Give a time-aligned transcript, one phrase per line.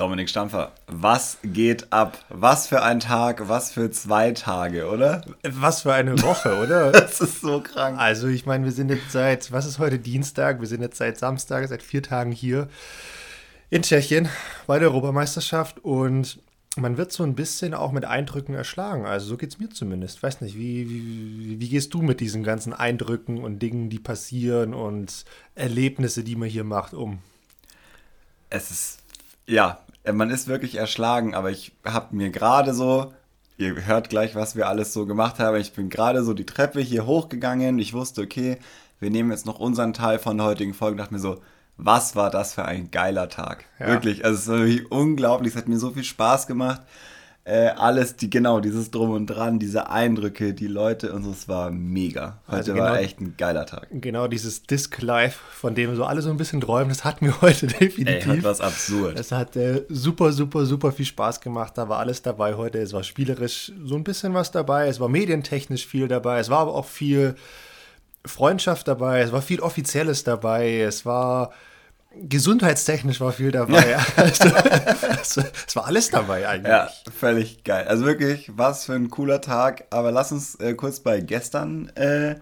[0.00, 2.24] Dominik Stampfer, was geht ab?
[2.30, 5.20] Was für ein Tag, was für zwei Tage, oder?
[5.42, 6.90] Was für eine Woche, oder?
[6.92, 7.98] das ist so krank.
[7.98, 10.58] Also, ich meine, wir sind jetzt seit, was ist heute Dienstag?
[10.58, 12.68] Wir sind jetzt seit Samstag, seit vier Tagen hier
[13.68, 14.30] in Tschechien
[14.66, 16.38] bei der Europameisterschaft und
[16.78, 19.04] man wird so ein bisschen auch mit Eindrücken erschlagen.
[19.04, 20.22] Also so geht es mir zumindest.
[20.22, 24.72] Weiß nicht, wie, wie, wie gehst du mit diesen ganzen Eindrücken und Dingen, die passieren
[24.72, 27.18] und Erlebnisse, die man hier macht, um?
[28.48, 28.98] Es ist,
[29.46, 29.82] ja,
[30.12, 33.12] man ist wirklich erschlagen, aber ich habe mir gerade so,
[33.58, 36.80] ihr hört gleich, was wir alles so gemacht haben, ich bin gerade so die Treppe
[36.80, 38.58] hier hochgegangen, ich wusste, okay,
[38.98, 41.40] wir nehmen jetzt noch unseren Teil von der heutigen Folge, dachte mir so,
[41.76, 43.64] was war das für ein geiler Tag.
[43.78, 43.88] Ja.
[43.88, 46.82] Wirklich, also es war wirklich unglaublich, es hat mir so viel Spaß gemacht
[47.44, 51.48] äh, alles, die, genau, dieses Drum und Dran, diese Eindrücke, die Leute und so, es
[51.48, 52.38] war mega.
[52.46, 53.88] Heute also genau, war echt ein geiler Tag.
[53.90, 57.40] Genau, dieses Disc Live, von dem so alle so ein bisschen träumen, das hatten wir
[57.42, 58.26] heute definitiv.
[58.26, 59.18] Ey, hat was absurd.
[59.18, 61.78] Es hat äh, super, super, super viel Spaß gemacht.
[61.78, 62.78] Da war alles dabei heute.
[62.78, 64.88] Es war spielerisch so ein bisschen was dabei.
[64.88, 66.40] Es war medientechnisch viel dabei.
[66.40, 67.36] Es war aber auch viel
[68.24, 69.20] Freundschaft dabei.
[69.20, 70.80] Es war viel Offizielles dabei.
[70.80, 71.52] Es war
[72.14, 73.96] gesundheitstechnisch war viel dabei.
[74.16, 76.70] also, also, es war alles dabei eigentlich.
[76.70, 77.86] Ja, völlig geil.
[77.86, 79.84] Also wirklich, was für ein cooler Tag.
[79.90, 82.36] Aber lass uns äh, kurz bei gestern äh,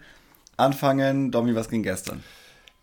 [0.57, 1.31] anfangen.
[1.31, 2.23] Domi, was ging gestern?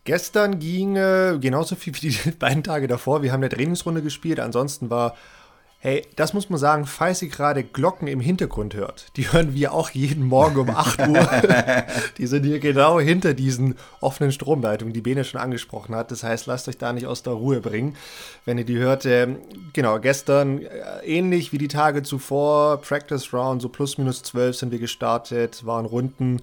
[0.04, 3.24] Gestern ging äh, genauso viel wie die beiden Tage davor.
[3.24, 4.40] Wir haben eine Trainingsrunde gespielt.
[4.40, 5.16] Ansonsten war
[5.80, 9.72] Hey, das muss man sagen, falls ihr gerade Glocken im Hintergrund hört, die hören wir
[9.72, 11.30] auch jeden Morgen um 8 Uhr.
[12.18, 16.10] die sind hier genau hinter diesen offenen Stromleitungen, die Bene schon angesprochen hat.
[16.10, 17.96] Das heißt, lasst euch da nicht aus der Ruhe bringen,
[18.46, 19.06] wenn ihr die hört.
[19.06, 19.38] Ähm,
[19.74, 24.72] genau, gestern äh, ähnlich wie die Tage zuvor, Practice Round, so plus minus 12 sind
[24.72, 26.42] wir gestartet, waren Runden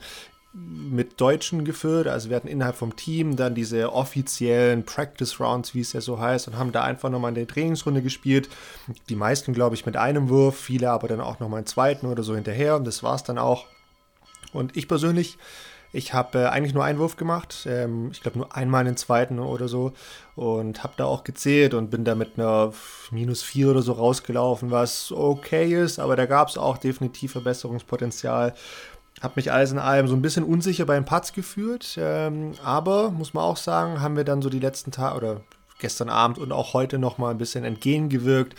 [0.55, 2.07] mit Deutschen geführt.
[2.07, 6.21] Also wir hatten innerhalb vom Team dann diese offiziellen Practice Rounds, wie es ja so
[6.21, 8.51] heißt, und haben da einfach nochmal eine Trainingsrunde gespielt.
[9.09, 12.23] Die meisten, glaube ich, mit einem Wurf, viele aber dann auch nochmal einen zweiten oder
[12.23, 12.77] so hinterher.
[12.77, 13.67] Und das war es dann auch.
[14.53, 15.39] Und ich persönlich,
[15.95, 17.67] ich habe äh, eigentlich nur einen Wurf gemacht.
[17.67, 19.95] Ähm, ich glaube nur einmal einen zweiten oder so.
[20.37, 22.73] Und habe da auch gezählt und bin da mit einer
[23.11, 25.99] minus vier oder so rausgelaufen, was okay ist.
[25.99, 28.55] Aber da gab es auch definitiv Verbesserungspotenzial.
[29.23, 31.97] Habe mich alles in allem so ein bisschen unsicher beim Putts gefühlt.
[31.99, 35.41] Ähm, aber muss man auch sagen, haben wir dann so die letzten Tage oder
[35.79, 38.55] gestern Abend und auch heute nochmal ein bisschen entgegengewirkt,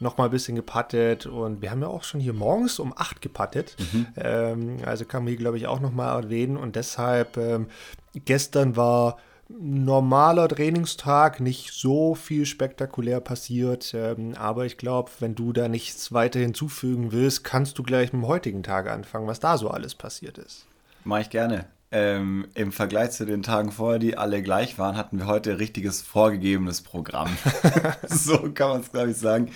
[0.00, 3.76] nochmal ein bisschen gepattet und wir haben ja auch schon hier morgens um 8 gepattet.
[3.92, 4.06] Mhm.
[4.16, 7.66] Ähm, also kann man hier, glaube ich, auch nochmal erwähnen und deshalb ähm,
[8.14, 9.18] gestern war
[9.48, 13.94] normaler Trainingstag, nicht so viel spektakulär passiert.
[13.94, 18.22] Ähm, aber ich glaube, wenn du da nichts weiter hinzufügen willst, kannst du gleich mit
[18.22, 20.66] dem heutigen Tag anfangen, was da so alles passiert ist.
[21.04, 21.66] Mache ich gerne.
[21.90, 26.02] Ähm, Im Vergleich zu den Tagen vorher, die alle gleich waren, hatten wir heute richtiges
[26.02, 27.30] vorgegebenes Programm.
[28.06, 29.50] so kann man es, glaube ich, sagen.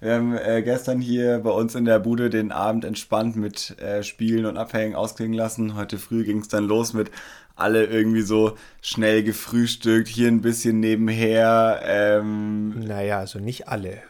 [0.00, 4.02] Wir haben äh, gestern hier bei uns in der Bude den Abend entspannt mit äh,
[4.02, 5.76] Spielen und Abhängen ausklingen lassen.
[5.76, 7.10] Heute früh ging es dann los mit
[7.56, 11.80] alle irgendwie so schnell gefrühstückt, hier ein bisschen nebenher.
[11.84, 14.02] Ähm, naja, also nicht alle.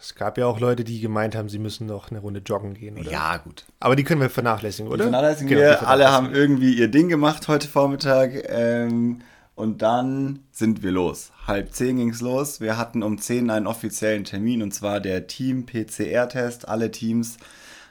[0.00, 2.98] Es gab ja auch Leute, die gemeint haben, sie müssen noch eine Runde joggen gehen,
[2.98, 3.10] oder?
[3.10, 3.64] Ja, gut.
[3.80, 5.04] Aber die können wir vernachlässigen, oder?
[5.04, 5.78] Die vernachlässigen genau, wir.
[5.78, 6.06] Vernachlässigen.
[6.06, 8.30] Alle haben irgendwie ihr Ding gemacht heute Vormittag.
[8.48, 9.22] Ähm,
[9.56, 11.32] und dann sind wir los.
[11.48, 12.60] Halb zehn ging es los.
[12.60, 16.68] Wir hatten um zehn einen offiziellen Termin und zwar der Team-PCR-Test.
[16.68, 17.38] Alle Teams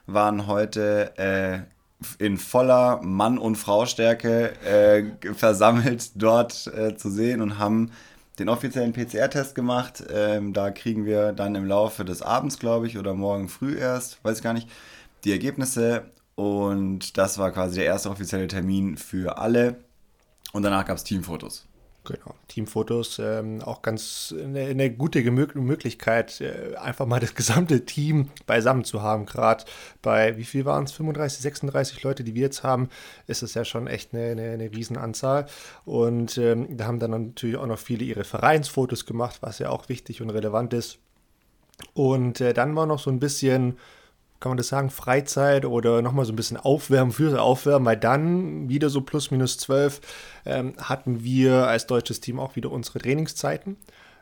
[0.06, 1.60] waren heute äh,
[2.20, 7.92] in voller Mann- und Frau-Stärke äh, versammelt dort äh, zu sehen und haben
[8.40, 10.04] den offiziellen PCR-Test gemacht.
[10.14, 14.24] Ähm, da kriegen wir dann im Laufe des Abends, glaube ich, oder morgen früh erst,
[14.24, 14.70] weiß ich gar nicht,
[15.24, 16.12] die Ergebnisse.
[16.36, 19.78] Und das war quasi der erste offizielle Termin für alle.
[20.54, 21.68] Und danach gab es Teamfotos.
[22.08, 27.84] Genau, Teamfotos, ähm, auch ganz eine, eine gute Gemö Möglichkeit, äh, einfach mal das gesamte
[27.84, 29.26] Team beisammen zu haben.
[29.26, 29.66] Gerade
[30.02, 32.88] bei, wie viel waren es, 35, 36 Leute, die wir jetzt haben,
[33.28, 35.48] ist es ja schon echt eine, eine, eine Riesenanzahl.
[35.84, 39.90] Und ähm, da haben dann natürlich auch noch viele ihre Vereinsfotos gemacht, was ja auch
[39.90, 41.00] wichtig und relevant ist.
[41.94, 43.78] Und äh, dann war noch so ein bisschen
[44.40, 48.70] kann man das sagen, Freizeit oder nochmal so ein bisschen Aufwärmen, für Aufwärmen, weil dann
[48.70, 50.02] wieder so plus minus zwölf
[50.46, 53.78] ähm, hatten wir als deutsches Team auch wieder unsere Trainingszeiten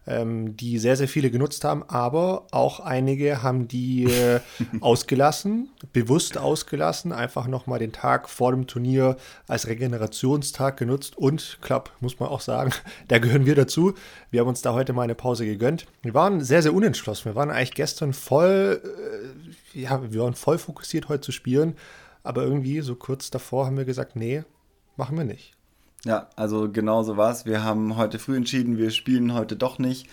[0.08, 4.40] ähm, die sehr, sehr viele genutzt haben, aber auch einige haben die äh,
[4.82, 9.18] ausgelassen, bewusst ausgelassen, einfach nochmal den Tag vor dem Turnier
[9.48, 12.72] als Regenerationstag genutzt und, klapp, muss man auch sagen,
[13.08, 13.94] da gehören wir dazu.
[14.32, 15.86] Wir haben uns da heute mal eine Pause gegönnt.
[16.02, 17.26] Wir waren sehr, sehr unentschlossen.
[17.26, 19.28] Wir waren eigentlich gestern voll, äh,
[19.76, 21.76] ja, wir waren voll fokussiert heute zu spielen,
[22.24, 24.44] aber irgendwie so kurz davor haben wir gesagt, nee,
[24.98, 25.54] machen wir nicht.
[26.06, 27.46] Ja, also genau so war es.
[27.46, 30.08] Wir haben heute früh entschieden, wir spielen heute doch nicht.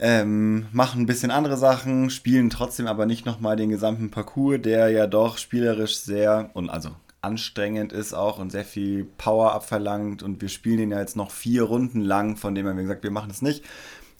[0.00, 4.88] ähm, machen ein bisschen andere Sachen, spielen trotzdem aber nicht nochmal den gesamten Parcours, der
[4.88, 6.90] ja doch spielerisch sehr und also
[7.20, 11.30] anstrengend ist auch und sehr viel Power abverlangt und wir spielen den ja jetzt noch
[11.30, 13.64] vier Runden lang, von dem haben wir gesagt, wir machen es nicht.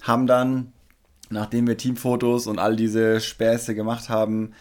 [0.02, 0.72] Haben dann,
[1.32, 4.52] nachdem wir Teamfotos und all diese Späße gemacht haben,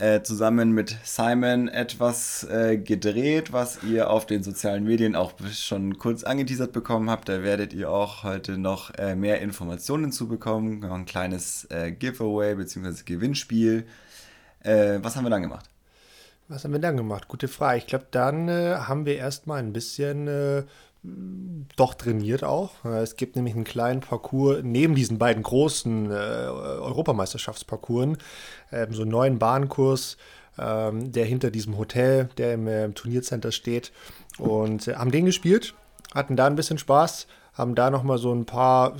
[0.00, 5.98] äh, zusammen mit Simon etwas äh, gedreht, was ihr auf den sozialen Medien auch schon
[5.98, 7.28] kurz angeteasert bekommen habt.
[7.28, 10.84] Da werdet ihr auch heute noch äh, mehr Informationen zu bekommen.
[10.84, 13.02] Ein kleines äh, Giveaway bzw.
[13.04, 13.86] Gewinnspiel.
[14.62, 15.68] Äh, was haben wir dann gemacht?
[16.48, 17.28] Was haben wir dann gemacht?
[17.28, 17.78] Gute Frage.
[17.78, 20.28] Ich glaube, dann äh, haben wir erstmal ein bisschen
[21.02, 22.84] doch trainiert auch.
[22.84, 28.18] Äh, es gibt nämlich einen kleinen Parcours neben diesen beiden großen äh, Europameisterschaftsparcours,
[28.70, 30.16] äh, so einen neuen Bahnkurs,
[30.58, 33.92] ähm, der hinter diesem Hotel, der im, äh, Turniercenter steht.
[34.38, 35.74] Und haben den gespielt,
[36.14, 38.96] hatten da ein bisschen Spaß, haben da nochmal so ein paar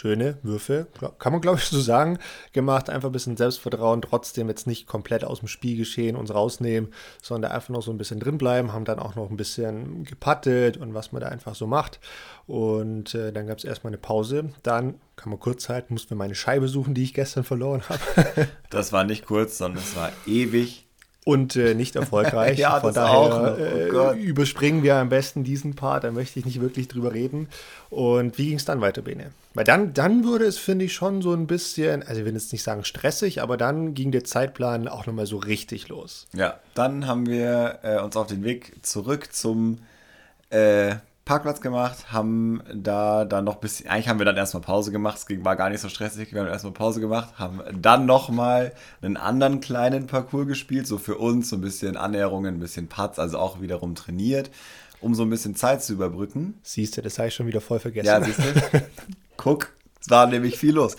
[0.00, 0.86] schöne Würfe,
[1.18, 2.18] kann man glaube ich so sagen,
[2.52, 2.88] gemacht.
[2.88, 6.92] Einfach ein bisschen Selbstvertrauen, trotzdem jetzt nicht komplett aus dem Spiel geschehen, uns rausnehmen,
[7.22, 10.78] sondern einfach noch so ein bisschen drin bleiben, haben dann auch noch ein bisschen gepattet
[10.78, 12.00] und was man da einfach so macht.
[12.46, 14.50] Und äh, dann gab es erstmal eine Pause.
[14.62, 18.48] Dann kann man kurz halten, mussten wir meine Scheibe suchen, die ich gestern verloren habe.
[18.70, 20.86] das war nicht kurz, sondern es war ewig
[21.24, 22.58] und äh, nicht erfolgreich.
[22.58, 23.56] ja, Von daher
[23.92, 27.48] oh äh, überspringen wir am besten diesen Part, da möchte ich nicht wirklich drüber reden.
[27.90, 29.32] Und wie ging es dann weiter, Bene?
[29.54, 32.52] Weil dann, dann würde es, finde ich, schon so ein bisschen, also ich will jetzt
[32.52, 36.26] nicht sagen stressig, aber dann ging der Zeitplan auch nochmal so richtig los.
[36.32, 39.78] Ja, dann haben wir äh, uns auf den Weg zurück zum
[40.50, 40.96] äh,
[41.30, 45.16] Parkplatz gemacht, haben da dann noch ein bisschen, eigentlich haben wir dann erstmal Pause gemacht,
[45.16, 49.16] es war gar nicht so stressig, wir haben erstmal Pause gemacht, haben dann nochmal einen
[49.16, 53.38] anderen kleinen Parcours gespielt, so für uns, so ein bisschen Annäherungen, ein bisschen Putts, also
[53.38, 54.50] auch wiederum trainiert,
[55.00, 56.58] um so ein bisschen Zeit zu überbrücken.
[56.64, 58.08] Siehst du, das habe ich schon wieder voll vergessen.
[58.08, 58.82] Ja, siehst du?
[59.36, 60.96] Guck, es war nämlich viel los.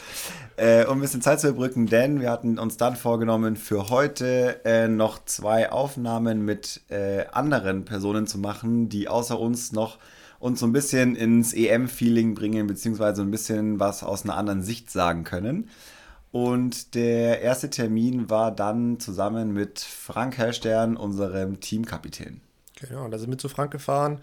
[0.56, 4.62] Äh, um ein bisschen Zeit zu überbrücken, denn wir hatten uns dann vorgenommen, für heute
[4.64, 9.98] äh, noch zwei Aufnahmen mit äh, anderen Personen zu machen, die außer uns noch
[10.42, 14.90] uns so ein bisschen ins EM-Feeling bringen, beziehungsweise ein bisschen was aus einer anderen Sicht
[14.90, 15.70] sagen können.
[16.32, 22.42] Und der erste Termin war dann zusammen mit Frank Hellstern, unserem Teamkapitän.
[22.80, 24.20] Genau, da sind wir zu Frank gefahren,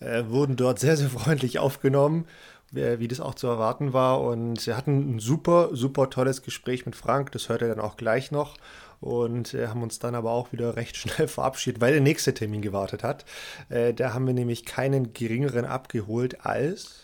[0.00, 2.26] äh, wurden dort sehr, sehr freundlich aufgenommen,
[2.70, 4.20] wie, wie das auch zu erwarten war.
[4.20, 7.96] Und wir hatten ein super, super tolles Gespräch mit Frank, das hört er dann auch
[7.96, 8.58] gleich noch
[9.02, 12.62] und äh, haben uns dann aber auch wieder recht schnell verabschiedet, weil der nächste Termin
[12.62, 13.26] gewartet hat.
[13.68, 17.00] Äh, da haben wir nämlich keinen geringeren abgeholt als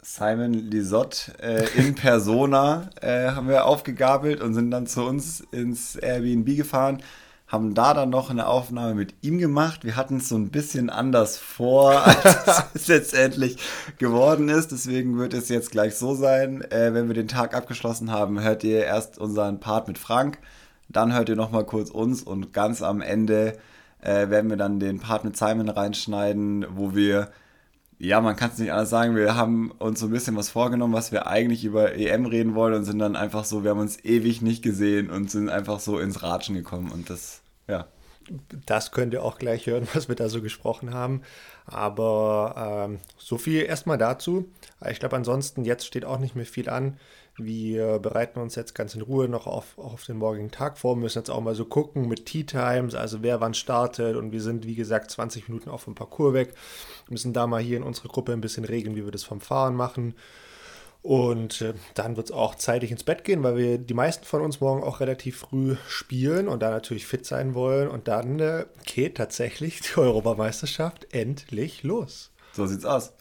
[0.00, 5.96] Simon Lisotte äh, in Persona äh, haben wir aufgegabelt und sind dann zu uns ins
[5.96, 7.02] Airbnb gefahren
[7.46, 9.84] haben da dann noch eine Aufnahme mit ihm gemacht.
[9.84, 13.56] Wir hatten es so ein bisschen anders vor, als es letztendlich
[13.98, 14.72] geworden ist.
[14.72, 16.62] Deswegen wird es jetzt gleich so sein.
[16.70, 20.38] Äh, wenn wir den Tag abgeschlossen haben, hört ihr erst unseren Part mit Frank.
[20.88, 23.58] Dann hört ihr nochmal kurz uns und ganz am Ende
[24.00, 27.30] äh, werden wir dann den Part mit Simon reinschneiden, wo wir,
[27.98, 30.94] ja, man kann es nicht anders sagen, wir haben uns so ein bisschen was vorgenommen,
[30.94, 34.04] was wir eigentlich über EM reden wollen und sind dann einfach so, wir haben uns
[34.04, 37.86] ewig nicht gesehen und sind einfach so ins Ratschen gekommen und das, ja.
[38.66, 41.22] Das könnt ihr auch gleich hören, was wir da so gesprochen haben.
[41.64, 44.48] Aber ähm, so viel erstmal dazu.
[44.88, 46.98] Ich glaube, ansonsten jetzt steht auch nicht mehr viel an.
[47.38, 51.02] Wir bereiten uns jetzt ganz in Ruhe noch auf, auf den morgigen Tag vor, Wir
[51.02, 54.40] müssen jetzt auch mal so gucken mit Tea Times, also wer wann startet und wir
[54.40, 56.54] sind, wie gesagt, 20 Minuten auf dem Parcours weg.
[57.06, 59.40] Wir müssen da mal hier in unserer Gruppe ein bisschen regeln, wie wir das vom
[59.40, 60.14] Fahren machen.
[61.02, 64.42] Und äh, dann wird es auch zeitig ins Bett gehen, weil wir die meisten von
[64.42, 67.88] uns morgen auch relativ früh spielen und da natürlich fit sein wollen.
[67.88, 72.32] Und dann äh, geht tatsächlich die Europameisterschaft endlich los.
[72.54, 73.12] So sieht's aus.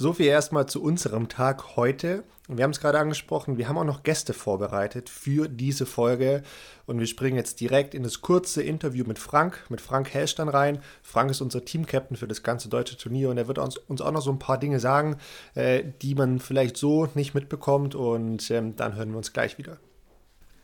[0.00, 2.22] So viel erstmal zu unserem Tag heute.
[2.46, 6.44] Wir haben es gerade angesprochen, wir haben auch noch Gäste vorbereitet für diese Folge
[6.86, 10.80] und wir springen jetzt direkt in das kurze Interview mit Frank, mit Frank Hellstern rein.
[11.02, 14.12] Frank ist unser Teamcaptain für das ganze deutsche Turnier und er wird uns, uns auch
[14.12, 15.16] noch so ein paar Dinge sagen,
[15.56, 19.78] äh, die man vielleicht so nicht mitbekommt und ähm, dann hören wir uns gleich wieder.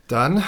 [0.06, 0.44] Dann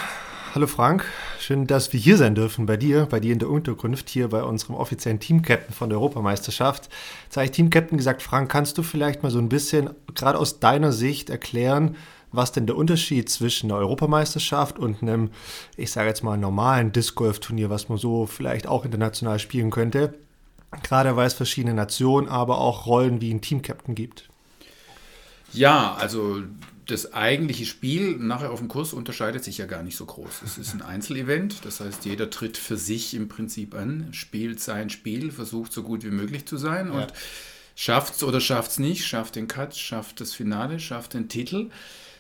[0.57, 1.05] Hallo Frank,
[1.39, 4.43] schön, dass wir hier sein dürfen bei dir, bei dir in der Unterkunft, hier bei
[4.43, 6.89] unserem offiziellen Teamcaptain von der Europameisterschaft.
[7.25, 10.59] Jetzt habe ich Teamcaptain gesagt, Frank, kannst du vielleicht mal so ein bisschen, gerade aus
[10.59, 11.95] deiner Sicht, erklären,
[12.33, 15.29] was denn der Unterschied zwischen einer Europameisterschaft und einem,
[15.77, 19.71] ich sage jetzt mal, normalen Disc Golf Turnier, was man so vielleicht auch international spielen
[19.71, 20.15] könnte,
[20.83, 24.31] gerade weil es verschiedene Nationen, aber auch Rollen wie ein Teamcaptain gibt?
[25.53, 26.43] Ja, also
[26.87, 30.43] das eigentliche Spiel nachher auf dem Kurs unterscheidet sich ja gar nicht so groß.
[30.45, 34.88] Es ist ein Einzelevent, das heißt, jeder tritt für sich im Prinzip an, spielt sein
[34.88, 36.91] Spiel, versucht so gut wie möglich zu sein.
[36.91, 37.12] Und
[37.75, 41.71] schafft es oder schafft es nicht, schafft den Cut, schafft das Finale, schafft den Titel.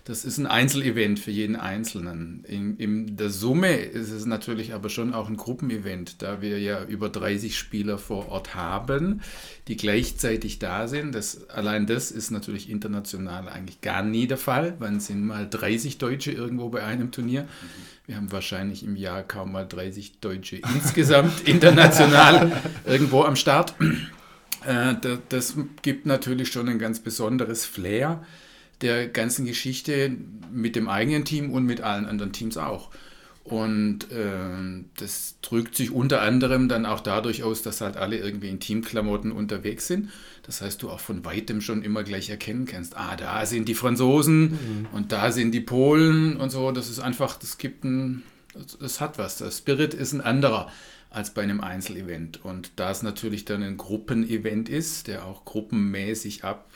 [0.06, 2.44] Das ist ein Einzelevent für jeden Einzelnen.
[2.46, 6.84] In, in, der Summe ist es natürlich aber schon auch ein Gruppenevent, da wir ja
[6.84, 9.20] über 30 Spieler vor Ort haben,
[9.66, 11.12] die gleichzeitig da sind.
[11.12, 14.76] Das, allein das ist natürlich international eigentlich gar nie der Fall.
[14.78, 17.48] Wann sind mal 30 Deutsche irgendwo bei einem Turnier?
[18.06, 22.52] Wir haben wahrscheinlich im Jahr kaum mal 30 Deutsche insgesamt international
[22.84, 23.74] irgendwo am Start.
[24.64, 24.94] Äh,
[25.30, 28.24] das gibt natürlich schon ein ganz besonderes Flair
[28.80, 30.14] der ganzen Geschichte
[30.52, 32.90] mit dem eigenen Team und mit allen anderen Teams auch.
[33.46, 38.48] Und äh, das drückt sich unter anderem dann auch dadurch aus, dass halt alle irgendwie
[38.48, 40.10] in Teamklamotten unterwegs sind.
[40.42, 43.74] Das heißt, du auch von weitem schon immer gleich erkennen kannst, ah, da sind die
[43.74, 44.86] Franzosen mhm.
[44.92, 46.72] und da sind die Polen und so.
[46.72, 48.24] Das ist einfach, das gibt ein,
[48.80, 49.38] das hat was.
[49.38, 50.68] Der Spirit ist ein anderer
[51.10, 52.44] als bei einem Einzelevent.
[52.44, 56.68] Und da es natürlich dann ein Gruppenevent ist, der auch gruppenmäßig ab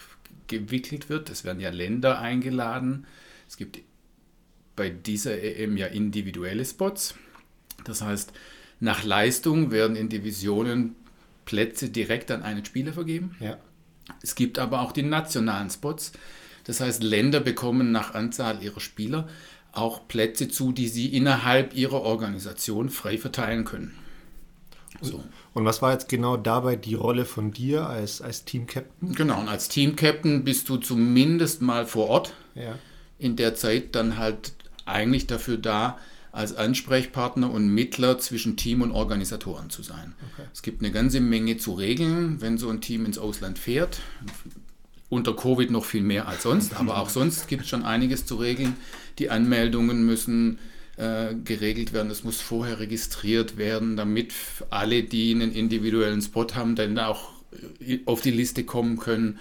[0.51, 1.31] gewickelt wird.
[1.31, 3.07] Es werden ja Länder eingeladen.
[3.49, 3.81] Es gibt
[4.77, 7.15] bei dieser EM ja individuelle Spots.
[7.85, 8.33] Das heißt,
[8.81, 10.97] nach Leistung werden in Divisionen
[11.47, 13.37] Plätze direkt an einen Spieler vergeben.
[13.41, 13.59] Ja.
[14.23, 16.13] Es gibt aber auch die nationalen Spots.
[16.65, 19.29] Das heißt, Länder bekommen nach Anzahl ihrer Spieler
[19.73, 23.95] auch Plätze zu, die sie innerhalb ihrer Organisation frei verteilen können.
[25.03, 25.23] So.
[25.55, 29.15] Und was war jetzt genau dabei die Rolle von dir als, als Team-Captain?
[29.15, 32.35] Genau, und als Team-Captain bist du zumindest mal vor Ort.
[32.55, 32.79] Ja.
[33.19, 34.53] In der Zeit dann halt
[34.87, 35.99] eigentlich dafür da,
[36.33, 40.15] als Ansprechpartner und Mittler zwischen Team und Organisatoren zu sein.
[40.33, 40.49] Okay.
[40.53, 44.01] Es gibt eine ganze Menge zu regeln, wenn so ein Team ins Ausland fährt.
[45.09, 48.37] Unter Covid noch viel mehr als sonst, aber auch sonst gibt es schon einiges zu
[48.37, 48.77] regeln.
[49.19, 50.61] Die Anmeldungen müssen
[51.01, 52.11] äh, geregelt werden.
[52.11, 54.35] Es muss vorher registriert werden, damit
[54.69, 57.31] alle, die einen individuellen Spot haben, dann auch
[57.81, 59.39] äh, auf die Liste kommen können.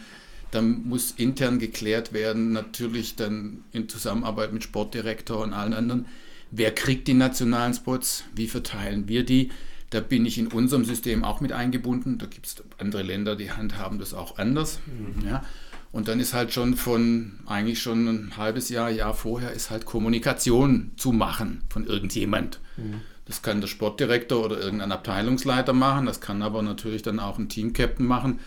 [0.51, 6.05] Dann muss intern geklärt werden, natürlich dann in Zusammenarbeit mit Sportdirektor und allen anderen,
[6.49, 9.51] wer kriegt die nationalen Spots, wie verteilen wir die.
[9.89, 12.19] Da bin ich in unserem System auch mit eingebunden.
[12.19, 14.79] Da gibt es andere Länder, die handhaben das auch anders.
[14.85, 15.27] Mhm.
[15.27, 15.43] Ja.
[15.91, 19.85] Und dann ist halt schon von, eigentlich schon ein halbes Jahr, Jahr vorher, ist halt
[19.85, 22.59] Kommunikation zu machen von irgendjemand.
[22.77, 23.01] Mhm.
[23.25, 27.49] Das kann der Sportdirektor oder irgendein Abteilungsleiter machen, das kann aber natürlich dann auch ein
[27.49, 28.39] Teamcaptain machen,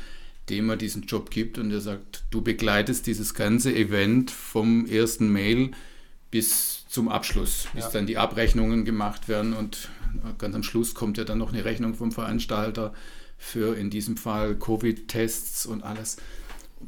[0.48, 5.28] dem er diesen Job gibt und der sagt, du begleitest dieses ganze Event vom ersten
[5.28, 5.70] Mail
[6.32, 7.90] bis zum Abschluss, bis ja.
[7.90, 9.88] dann die Abrechnungen gemacht werden und
[10.38, 12.92] ganz am Schluss kommt ja dann noch eine Rechnung vom Veranstalter
[13.38, 16.16] für in diesem Fall Covid-Tests und alles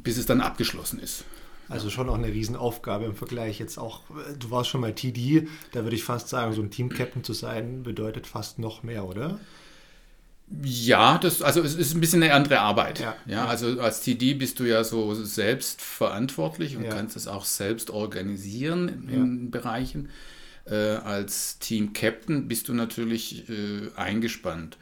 [0.03, 1.25] bis es dann abgeschlossen ist.
[1.67, 3.59] Also schon auch eine Riesenaufgabe im Vergleich.
[3.59, 4.01] Jetzt auch,
[4.37, 7.83] du warst schon mal TD, da würde ich fast sagen, so ein Team-Captain zu sein,
[7.83, 9.39] bedeutet fast noch mehr, oder?
[10.63, 12.99] Ja, das, also es ist ein bisschen eine andere Arbeit.
[12.99, 16.91] Ja, ja, also als TD bist du ja so selbst verantwortlich und ja.
[16.91, 19.49] kannst es auch selbst organisieren in ja.
[19.49, 20.09] Bereichen.
[20.65, 24.77] Äh, als Team-Captain bist du natürlich äh, eingespannt.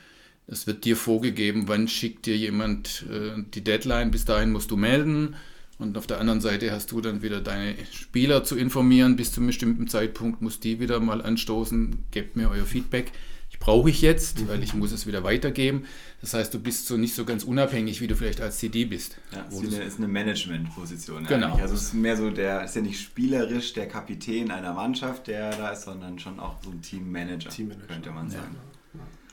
[0.47, 4.77] Es wird dir vorgegeben, wann schickt dir jemand äh, die Deadline, bis dahin musst du
[4.77, 5.35] melden.
[5.79, 9.15] Und auf der anderen Seite hast du dann wieder deine Spieler zu informieren.
[9.15, 13.11] Bis zu einem bestimmten Zeitpunkt musst die wieder mal anstoßen, gebt mir euer Feedback.
[13.49, 14.47] Ich brauche ich jetzt, mhm.
[14.49, 15.85] weil ich muss es wieder weitergeben.
[16.21, 19.17] Das heißt, du bist so nicht so ganz unabhängig, wie du vielleicht als CD bist.
[19.31, 21.25] Ja, es ist eine, ist eine Management-Position.
[21.25, 21.55] Genau.
[21.55, 25.51] Also es ist mehr so der, ist ja nicht spielerisch der Kapitän einer Mannschaft, der
[25.51, 27.87] da ist, sondern schon auch so ein Teammanager, Teammanager.
[27.87, 28.55] könnte man sagen.
[28.55, 28.72] Ja.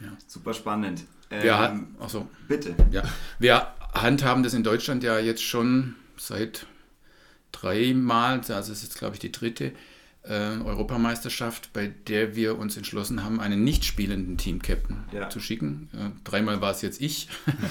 [0.01, 0.09] Ja.
[0.27, 1.05] Super spannend.
[1.31, 2.29] Ähm, wir, achso.
[2.49, 2.75] Bitte.
[2.91, 3.03] Ja.
[3.39, 6.67] Wir handhaben das in Deutschland ja jetzt schon seit
[7.53, 9.73] dreimal, also es ist glaube ich die dritte
[10.23, 15.31] äh, Europameisterschaft, bei der wir uns entschlossen haben, einen nicht spielenden Team-Captain ja.
[15.31, 15.89] zu schicken.
[15.95, 17.29] Äh, dreimal war es jetzt ich,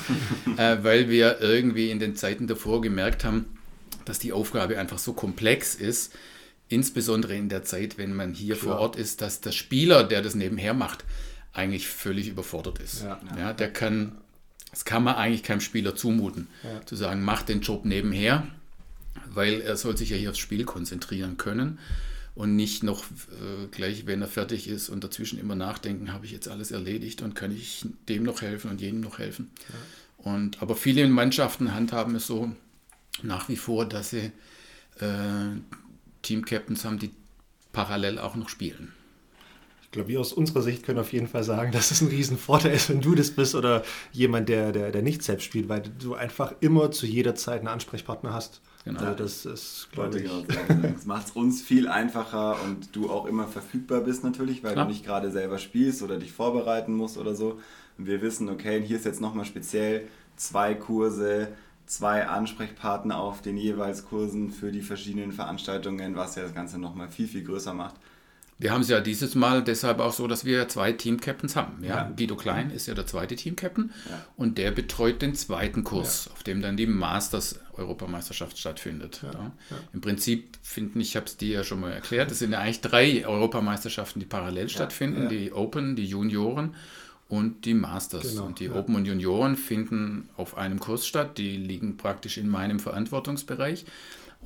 [0.57, 3.45] äh, weil wir irgendwie in den Zeiten davor gemerkt haben,
[4.05, 6.15] dass die Aufgabe einfach so komplex ist,
[6.69, 8.73] insbesondere in der Zeit, wenn man hier Klar.
[8.73, 11.05] vor Ort ist, dass der Spieler, der das nebenher macht,
[11.53, 13.03] eigentlich völlig überfordert ist.
[13.03, 13.53] Ja, ja.
[13.53, 14.13] der kann,
[14.71, 16.85] das kann man eigentlich keinem Spieler zumuten, ja.
[16.85, 18.47] zu sagen, mach den Job nebenher,
[19.29, 21.79] weil er soll sich ja hier aufs Spiel konzentrieren können
[22.35, 26.31] und nicht noch äh, gleich, wenn er fertig ist und dazwischen immer nachdenken, habe ich
[26.31, 29.51] jetzt alles erledigt und kann ich dem noch helfen und jenem noch helfen.
[30.17, 32.51] Und, aber viele Mannschaften handhaben es so
[33.23, 34.31] nach wie vor, dass sie
[34.99, 35.57] äh,
[36.21, 37.11] Team-Captains haben, die
[37.73, 38.93] parallel auch noch spielen.
[39.89, 42.73] Ich glaube, wir aus unserer Sicht können auf jeden Fall sagen, dass es ein Riesenvorteil
[42.73, 46.13] ist, wenn du das bist oder jemand, der, der, der nicht selbst spielt, weil du
[46.13, 48.61] einfach immer zu jeder Zeit einen Ansprechpartner hast.
[48.85, 48.99] Genau.
[48.99, 50.29] Also das ist, glaube ich.
[50.93, 54.85] Das macht es uns viel einfacher und du auch immer verfügbar bist natürlich, weil Klar.
[54.85, 57.59] du nicht gerade selber spielst oder dich vorbereiten musst oder so.
[57.97, 61.49] Und wir wissen, okay, hier ist jetzt nochmal speziell zwei Kurse,
[61.87, 67.09] zwei Ansprechpartner auf den jeweils Kursen für die verschiedenen Veranstaltungen, was ja das Ganze nochmal
[67.09, 67.95] viel, viel größer macht.
[68.61, 71.81] Wir haben es ja dieses Mal deshalb auch so, dass wir zwei Team-Captains haben.
[71.81, 71.95] Ja?
[71.95, 72.13] Ja.
[72.15, 74.25] Guido Klein ist ja der zweite Team-Captain Ja.
[74.35, 79.21] und der betreut den zweiten Kurs, auf dem dann die Masters-Europameisterschaft stattfindet.
[79.23, 79.51] Ja.
[79.93, 82.81] Im Prinzip finden, ich habe es dir ja schon mal erklärt, es sind ja eigentlich
[82.81, 85.23] drei Europameisterschaften, die parallel stattfinden.
[85.23, 85.29] ja.
[85.29, 86.75] Die Open, die Junioren
[87.29, 88.31] und die Masters.
[88.31, 88.75] Genau, und die ja.
[88.75, 91.37] Open und Junioren finden auf einem Kurs statt.
[91.37, 93.85] Die liegen praktisch in meinem Verantwortungsbereich.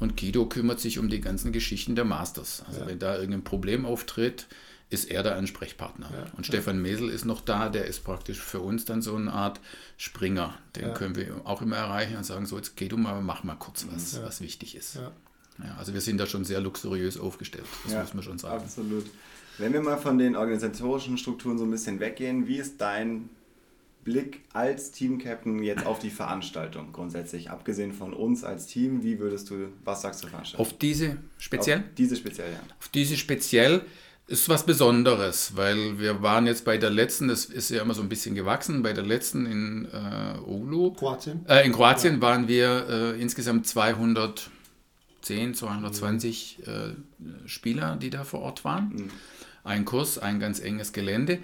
[0.03, 2.61] Und Guido kümmert sich um die ganzen Geschichten der Masters.
[2.67, 4.47] Also wenn da irgendein Problem auftritt,
[4.89, 6.09] ist er der Ansprechpartner.
[6.35, 9.61] und Stefan Mesel ist noch da, der ist praktisch für uns dann so eine Art
[9.95, 10.57] Springer.
[10.75, 13.55] Den können wir auch immer erreichen und sagen, so jetzt geh du mal, mach mal
[13.55, 14.95] kurz was, was wichtig ist.
[14.95, 15.13] Ja.
[15.63, 18.61] Ja, also wir sind da schon sehr luxuriös aufgestellt, das Ja, muss man schon sagen.
[18.61, 19.05] Absolut.
[19.57, 23.29] Wenn wir mal von den organisatorischen Strukturen so ein bisschen weggehen, wie ist dein
[24.03, 27.49] Blick als Team-Captain jetzt auf die Veranstaltung grundsätzlich?
[27.49, 30.65] Abgesehen von uns als Team, wie würdest du, was sagst du Veranstaltung?
[30.65, 31.79] Auf diese speziell?
[31.79, 32.59] Auf diese speziell, ja.
[32.79, 33.81] Auf diese speziell
[34.27, 38.01] ist was Besonderes, weil wir waren jetzt bei der letzten, das ist ja immer so
[38.01, 40.93] ein bisschen gewachsen, bei der letzten in äh, Oulu.
[40.93, 41.45] Kroatien?
[41.47, 46.93] Äh, in Kroatien waren wir äh, insgesamt 210, 220 äh,
[47.47, 49.11] Spieler, die da vor Ort waren.
[49.65, 51.39] Ein Kurs, ein ganz enges Gelände.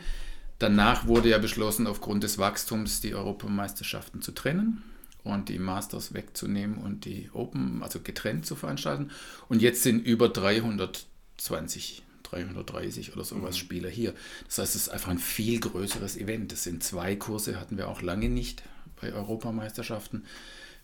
[0.60, 4.84] Danach wurde ja beschlossen, aufgrund des Wachstums die Europameisterschaften zu trennen
[5.24, 9.10] und die Masters wegzunehmen und die Open, also getrennt zu veranstalten.
[9.48, 14.13] Und jetzt sind über 320, 330 oder sowas Spieler hier.
[14.48, 16.51] Das heißt, es ist einfach ein viel größeres Event.
[16.51, 18.63] Es sind zwei Kurse, hatten wir auch lange nicht
[19.02, 20.26] bei Europameisterschaften.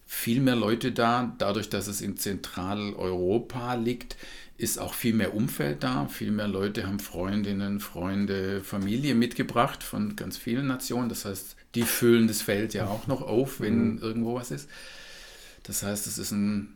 [0.05, 1.35] Viel mehr Leute da.
[1.37, 4.17] Dadurch, dass es in Zentraleuropa liegt,
[4.57, 6.07] ist auch viel mehr Umfeld da.
[6.07, 11.09] Viel mehr Leute haben Freundinnen, Freunde, Familie mitgebracht von ganz vielen Nationen.
[11.09, 14.69] Das heißt, die füllen das Feld ja auch noch auf, wenn irgendwo was ist.
[15.63, 16.75] Das heißt, es ist ein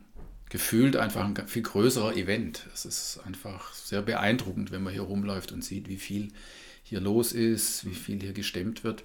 [0.50, 2.66] gefühlt einfach ein viel größerer Event.
[2.74, 6.32] Es ist einfach sehr beeindruckend, wenn man hier rumläuft und sieht, wie viel
[6.82, 9.04] hier los ist, wie viel hier gestemmt wird.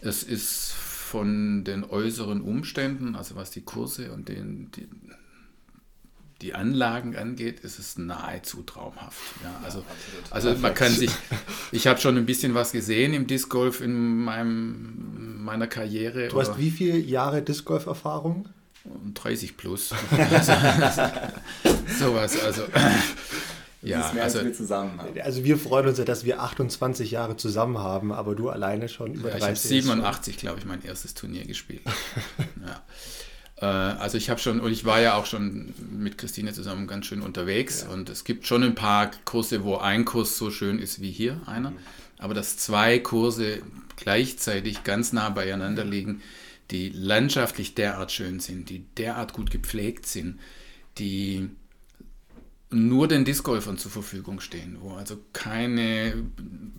[0.00, 0.72] Es ist
[1.08, 4.88] von den äußeren Umständen, also was die Kurse und den, die,
[6.42, 9.18] die Anlagen angeht, ist es nahezu traumhaft.
[9.42, 9.82] Ja, also,
[10.30, 11.10] also man kann sich,
[11.72, 16.28] ich habe schon ein bisschen was gesehen im Disc Golf in meinem, meiner Karriere.
[16.28, 18.48] Du hast wie viele Jahre Disc Golf Erfahrung?
[19.14, 19.94] 30 plus.
[20.30, 20.52] Also,
[21.98, 22.62] sowas, also.
[23.82, 25.20] Ja, das ist mehr, also, als wir zusammen haben.
[25.20, 29.14] Also wir freuen uns ja, dass wir 28 Jahre zusammen haben, aber du alleine schon
[29.14, 29.82] über ja, ich habe 30.
[29.82, 31.82] 87, glaube ich, mein erstes Turnier gespielt.
[32.66, 32.82] ja.
[33.60, 33.64] Äh,
[33.98, 37.22] Also ich habe schon, und ich war ja auch schon mit Christine zusammen ganz schön
[37.22, 41.10] unterwegs und es gibt schon ein paar Kurse, wo ein Kurs so schön ist wie
[41.12, 41.72] hier einer,
[42.18, 43.62] aber dass zwei Kurse
[43.96, 46.20] gleichzeitig ganz nah beieinander liegen,
[46.70, 50.38] die landschaftlich derart schön sind, die derart gut gepflegt sind,
[50.98, 51.48] die
[52.70, 56.26] nur den Discgolfern zur Verfügung stehen, wo also keine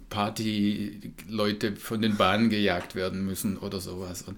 [0.09, 4.21] Partyleute von den Bahnen gejagt werden müssen oder sowas.
[4.23, 4.37] Und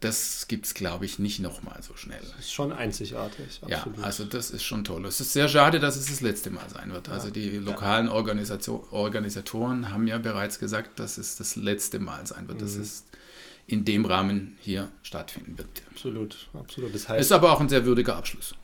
[0.00, 2.20] das gibt es, glaube ich, nicht nochmal so schnell.
[2.36, 3.60] Das ist schon einzigartig.
[3.66, 4.02] Ja, absolut.
[4.02, 5.04] also das ist schon toll.
[5.04, 7.08] Es ist sehr schade, dass es das letzte Mal sein wird.
[7.10, 12.48] Also die lokalen Organisation, Organisatoren haben ja bereits gesagt, dass es das letzte Mal sein
[12.48, 12.62] wird, Mhm.
[12.64, 13.04] dass es
[13.66, 15.68] in dem Rahmen hier stattfinden wird.
[15.90, 16.90] absolut, absolut.
[16.94, 18.54] Das Ist heißt, aber auch ein sehr würdiger Abschluss.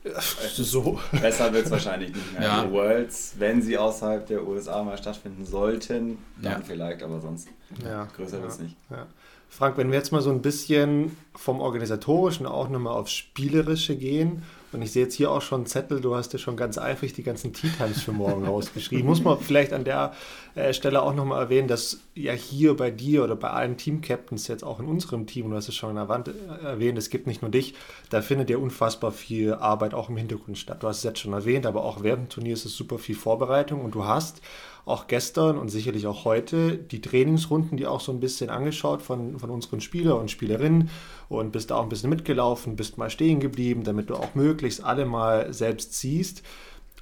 [0.57, 1.01] so.
[1.13, 2.43] Besser wird es wahrscheinlich nicht mehr.
[2.43, 2.65] Ja.
[2.65, 6.61] Die Worlds, wenn sie außerhalb der USA mal stattfinden sollten, dann Ja.
[6.67, 7.49] vielleicht, aber sonst
[7.85, 8.43] Ja, größer ja.
[8.43, 8.77] wird es nicht.
[8.91, 9.07] Ja.
[9.49, 14.43] Frank, wenn wir jetzt mal so ein bisschen vom Organisatorischen auch nochmal aufs Spielerische gehen,
[14.73, 17.13] und ich sehe jetzt hier auch schon einen Zettel, du hast ja schon ganz eifrig
[17.13, 19.07] die ganzen Tea Times für morgen rausgeschrieben.
[19.07, 20.13] Muss man vielleicht an der
[20.55, 24.63] äh, Stelle auch nochmal erwähnen, dass ja hier bei dir oder bei allen Team-Captains, jetzt
[24.63, 27.75] auch in unserem Team, du hast es schon äh, erwähnt, es gibt nicht nur dich,
[28.11, 30.83] da findet ja unfassbar viel Arbeit auch im Hintergrund statt.
[30.83, 33.17] Du hast es jetzt schon erwähnt, aber auch während dem Turnier ist es super viel
[33.17, 34.41] Vorbereitung und du hast
[34.85, 39.39] auch gestern und sicherlich auch heute die Trainingsrunden, die auch so ein bisschen angeschaut von,
[39.39, 40.91] von unseren Spieler und Spielerinnen
[41.29, 44.83] und bist da auch ein bisschen mitgelaufen, bist mal stehen geblieben, damit du auch möglichst
[44.83, 46.43] alle mal selbst siehst.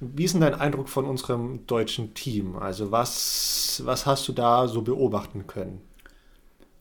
[0.01, 2.55] Wie ist denn dein Eindruck von unserem deutschen Team?
[2.55, 5.81] Also was, was hast du da so beobachten können?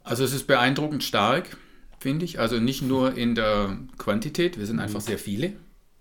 [0.05, 1.57] Also es ist beeindruckend stark,
[1.99, 2.39] finde ich.
[2.39, 5.55] Also nicht nur in der Quantität, wir sind einfach sehr viele.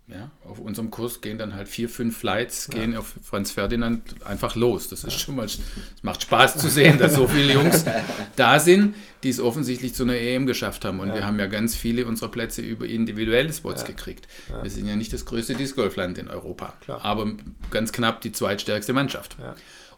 [0.09, 4.55] Ja, auf unserem Kurs gehen dann halt vier, fünf Flights, gehen auf Franz Ferdinand einfach
[4.55, 4.87] los.
[4.87, 5.59] Das ist schon mal, es
[6.01, 7.83] macht Spaß zu sehen, dass so viele Jungs
[8.37, 11.01] da sind, die es offensichtlich zu einer EM geschafft haben.
[11.01, 14.29] Und wir haben ja ganz viele unserer Plätze über individuelle Spots gekriegt.
[14.61, 17.03] Wir sind ja nicht das größte Disc Golf Land in Europa, Klar.
[17.03, 17.29] aber
[17.69, 19.35] ganz knapp die zweitstärkste Mannschaft.
[19.41, 19.55] Ja.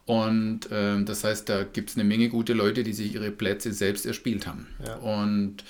[0.08, 3.74] Und ähm, das heißt, da gibt es eine Menge gute Leute, die sich ihre Plätze
[3.74, 4.66] selbst erspielt haben.
[4.84, 4.96] Ja.
[4.96, 5.66] Und äh,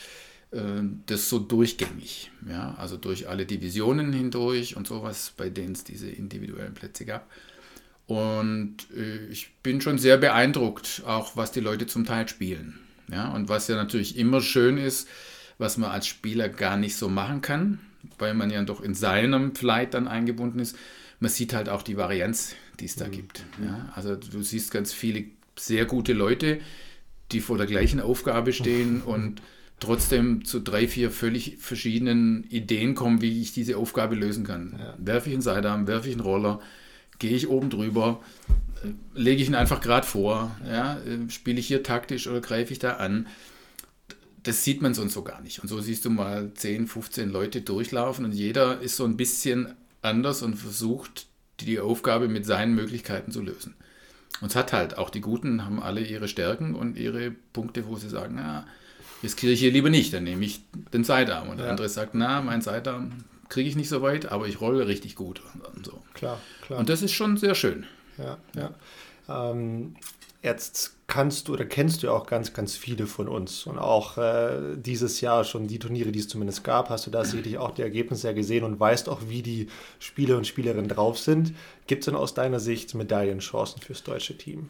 [0.52, 2.32] das so durchgängig.
[2.48, 2.76] Ja?
[2.78, 7.30] Also durch alle Divisionen hindurch und sowas, bei denen es diese individuellen Plätze gab.
[8.08, 12.80] Und äh, ich bin schon sehr beeindruckt, auch was die Leute zum Teil spielen.
[13.12, 13.32] Ja?
[13.32, 15.08] Und was ja natürlich immer schön ist,
[15.60, 17.80] was man als Spieler gar nicht so machen kann,
[18.18, 20.76] weil man ja doch in seinem Flight dann eingebunden ist.
[21.20, 23.12] Man sieht halt auch die Varianz, die es da mhm.
[23.12, 23.44] gibt.
[23.64, 23.92] Ja?
[23.94, 26.60] Also du siehst ganz viele sehr gute Leute,
[27.32, 29.44] die vor der gleichen Aufgabe stehen und
[29.80, 34.76] trotzdem zu drei, vier völlig verschiedenen Ideen kommen, wie ich diese Aufgabe lösen kann.
[34.78, 34.96] Ja.
[34.98, 36.60] Werfe ich einen Sidearm, werfe ich einen Roller,
[37.18, 38.22] gehe ich oben drüber,
[38.84, 42.74] äh, lege ich ihn einfach gerade vor, ja, äh, spiele ich hier taktisch oder greife
[42.74, 43.28] ich da an.
[44.44, 45.60] Das sieht man sonst so gar nicht.
[45.60, 49.74] Und so siehst du mal 10, 15 Leute durchlaufen und jeder ist so ein bisschen
[50.02, 51.28] anders und versucht,
[51.60, 53.76] die Aufgabe mit seinen Möglichkeiten zu lösen.
[54.42, 57.98] Und es hat halt, auch die Guten haben alle ihre Stärken und ihre Punkte, wo
[57.98, 58.65] sie sagen, na,
[59.23, 60.62] riskiere ich hier lieber nicht, dann nehme ich
[60.93, 61.49] den Sidearm.
[61.49, 63.12] Und der andere sagt, na, mein Sidearm
[63.49, 65.41] kriege ich nicht so weit, aber ich rolle richtig gut.
[65.75, 66.01] Und so.
[66.13, 66.79] Klar, klar.
[66.79, 67.86] Und das ist schon sehr schön.
[68.17, 69.51] Ja, ja.
[69.51, 69.95] Ähm,
[70.41, 73.65] jetzt kannst du oder kennst du auch ganz, ganz viele von uns.
[73.65, 77.25] Und auch äh, dieses Jahr schon die Turniere, die es zumindest gab, hast du da
[77.25, 79.67] sicherlich auch die Ergebnisse ja gesehen und weißt auch, wie die
[79.99, 81.53] Spieler und Spielerinnen drauf sind.
[81.88, 84.69] Gibt es denn aus deiner Sicht Medaillenchancen fürs deutsche Team?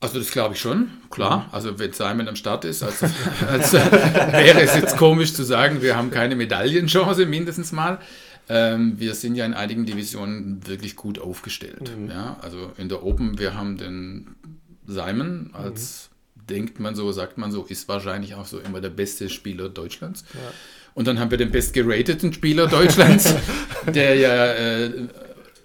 [0.00, 1.38] Also das glaube ich schon, klar.
[1.38, 1.54] Mhm.
[1.54, 3.06] Also wenn Simon am Start ist, also,
[3.48, 7.98] als, wäre es jetzt komisch zu sagen, wir haben keine Medaillenchance mindestens mal.
[8.48, 11.92] Ähm, wir sind ja in einigen Divisionen wirklich gut aufgestellt.
[11.96, 12.10] Mhm.
[12.10, 12.36] Ja?
[12.42, 14.36] Also in der Open, wir haben den
[14.86, 16.46] Simon als, mhm.
[16.46, 20.24] denkt man so, sagt man so, ist wahrscheinlich auch so immer der beste Spieler Deutschlands.
[20.32, 20.40] Ja.
[20.94, 23.34] Und dann haben wir den bestgerateten Spieler Deutschlands,
[23.86, 25.08] der ja äh,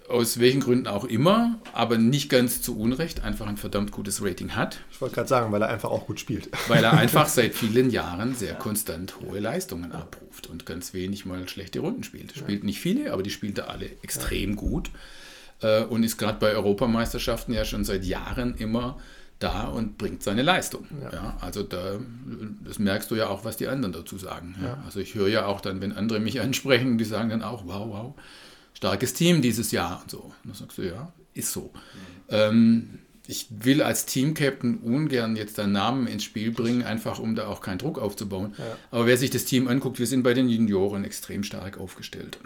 [0.08, 4.54] aus welchen Gründen auch immer, aber nicht ganz zu Unrecht, einfach ein verdammt gutes Rating
[4.54, 4.80] hat.
[4.90, 6.50] Ich wollte gerade sagen, weil er einfach auch gut spielt.
[6.68, 8.54] Weil er einfach seit vielen Jahren sehr ja.
[8.54, 10.00] konstant hohe Leistungen ja.
[10.00, 12.36] abruft und ganz wenig mal schlechte Runden spielt.
[12.36, 12.66] Spielt ja.
[12.66, 14.90] nicht viele, aber die spielt er alle extrem gut
[15.62, 18.98] äh, und ist gerade bei Europameisterschaften ja schon seit Jahren immer
[19.38, 20.86] da und bringt seine Leistung.
[21.12, 21.36] Ja.
[21.40, 21.98] also da,
[22.64, 24.54] das merkst du ja auch, was die anderen dazu sagen.
[24.86, 27.88] Also ich höre ja auch dann, wenn andere mich ansprechen, die sagen dann auch, wow,
[27.88, 28.14] wow
[28.74, 30.18] starkes Team dieses Jahr und so.
[30.18, 31.72] Und dann sagst du, ja, ist so.
[31.72, 32.28] Mhm.
[32.28, 37.46] Ähm, ich will als Team-Captain ungern jetzt deinen Namen ins Spiel bringen, einfach um da
[37.46, 38.54] auch keinen Druck aufzubauen.
[38.58, 38.76] Ja.
[38.90, 42.38] Aber wer sich das Team anguckt, wir sind bei den Junioren extrem stark aufgestellt.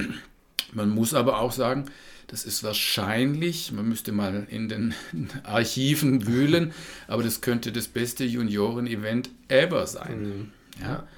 [0.72, 1.86] Man muss aber auch sagen,
[2.28, 4.94] das ist wahrscheinlich, man müsste mal in den
[5.42, 6.72] Archiven wühlen,
[7.08, 10.22] aber das könnte das beste Junioren-Event ever sein.
[10.22, 10.52] Mhm.
[10.80, 11.08] Ja?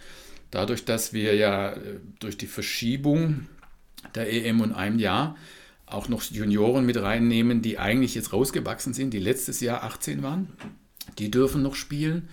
[0.51, 3.46] Dadurch, dass wir ja äh, durch die Verschiebung
[4.15, 5.37] der EM und einem Jahr
[5.87, 10.49] auch noch Junioren mit reinnehmen, die eigentlich jetzt rausgewachsen sind, die letztes Jahr 18 waren.
[11.19, 12.29] Die dürfen noch spielen.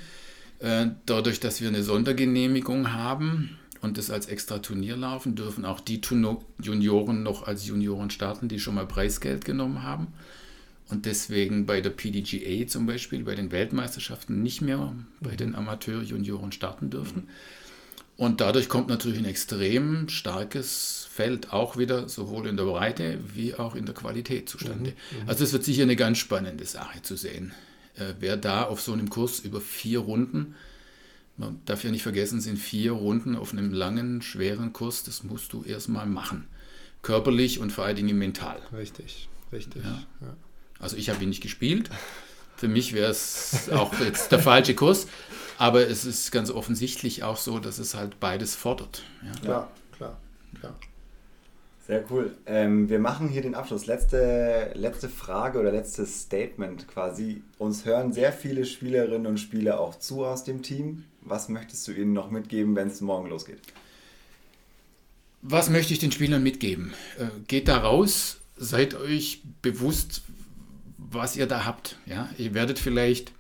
[0.60, 5.80] Äh, dadurch, dass wir eine Sondergenehmigung haben und das als extra Turnier laufen, dürfen auch
[5.80, 6.02] die
[6.62, 10.08] Junioren noch als Junioren starten, die schon mal Preisgeld genommen haben.
[10.90, 16.52] Und deswegen bei der PDGA zum Beispiel, bei den Weltmeisterschaften nicht mehr bei den Amateur-Junioren
[16.52, 17.28] starten dürfen.
[18.18, 23.54] Und dadurch kommt natürlich ein extrem starkes Feld auch wieder sowohl in der Breite wie
[23.54, 24.92] auch in der Qualität zustande.
[25.12, 25.30] Mhm, mhm.
[25.30, 27.54] also es wird sicher eine ganz spannende Sache zu sehen.
[27.96, 30.56] Äh, wer da auf so einem Kurs über vier Runden,
[31.38, 35.54] man darf ja nicht vergessen, sind vier Runden auf einem langen, schweren Kurs, das musst
[35.54, 36.48] du erstmal machen.
[37.04, 38.60] Körperlich und vor allen Dingen mental.
[38.74, 39.84] Richtig, richtig.
[39.84, 40.04] Ja.
[40.22, 40.36] Ja.
[40.80, 41.92] Also ich habe ihn nicht gespielt.
[42.58, 45.08] Für mich wäre es auch jetzt der falsche Kurs.
[45.60, 49.04] Aber es ist ganz offensichtlich auch so, dass es halt beides fordert.
[49.24, 50.18] Ja, klar, klar,
[50.60, 50.76] klar.
[51.88, 52.36] Sehr cool.
[52.46, 53.86] Ähm, wir machen hier den Abschluss.
[53.86, 57.42] Letzte, letzte Frage oder letztes Statement quasi.
[57.58, 61.06] Uns hören sehr viele Spielerinnen und Spieler auch zu aus dem Team.
[61.22, 63.62] Was möchtest du ihnen noch mitgeben, wenn es morgen losgeht?
[65.42, 66.94] Was möchte ich den Spielern mitgeben?
[67.18, 70.24] Äh, geht da raus, seid euch bewusst,
[71.18, 71.98] was ihr da habt.
[72.06, 72.30] Ja?
[72.38, 73.32] Ihr werdet vielleicht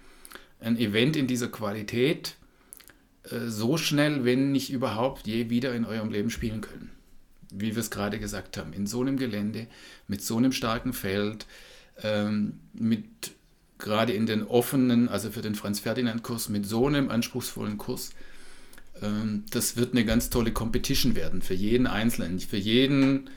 [0.59, 2.35] ein Event in dieser Qualität
[3.31, 6.91] äh, so schnell, wenn nicht überhaupt, je wieder in eurem Leben spielen können.
[7.51, 9.67] Wie wir es gerade gesagt haben, in so einem Gelände,
[10.07, 11.45] mit so einem starken Feld,
[12.03, 13.05] ähm, mit
[13.77, 18.11] gerade in den offenen, also für den Franz-Ferdinand-Kurs, mit so einem anspruchsvollen Kurs.
[19.01, 23.29] Ähm, das wird eine ganz tolle Competition werden für jeden Einzelnen, für jeden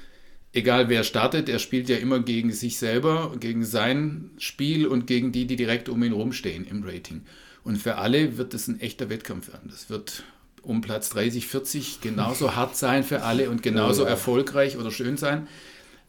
[0.52, 5.32] egal wer startet, er spielt ja immer gegen sich selber, gegen sein Spiel und gegen
[5.32, 7.22] die, die direkt um ihn rumstehen im Rating.
[7.62, 9.70] Und für alle wird es ein echter Wettkampf werden.
[9.70, 10.24] Das wird
[10.62, 14.12] um Platz 30, 40 genauso hart sein für alle und genauso ja, ja.
[14.12, 15.46] erfolgreich oder schön sein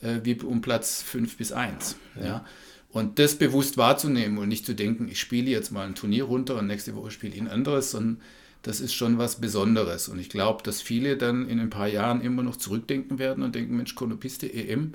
[0.02, 1.98] äh, wie um Platz 5 bis 1.
[2.16, 2.26] Ja.
[2.26, 2.46] ja.
[2.90, 6.58] Und das bewusst wahrzunehmen und nicht zu denken, ich spiele jetzt mal ein Turnier runter
[6.58, 8.22] und nächste Woche spiele ich ein anderes, sondern
[8.62, 10.08] das ist schon was Besonderes.
[10.08, 13.56] Und ich glaube, dass viele dann in ein paar Jahren immer noch zurückdenken werden und
[13.56, 14.94] denken, Mensch, Konopiste EM,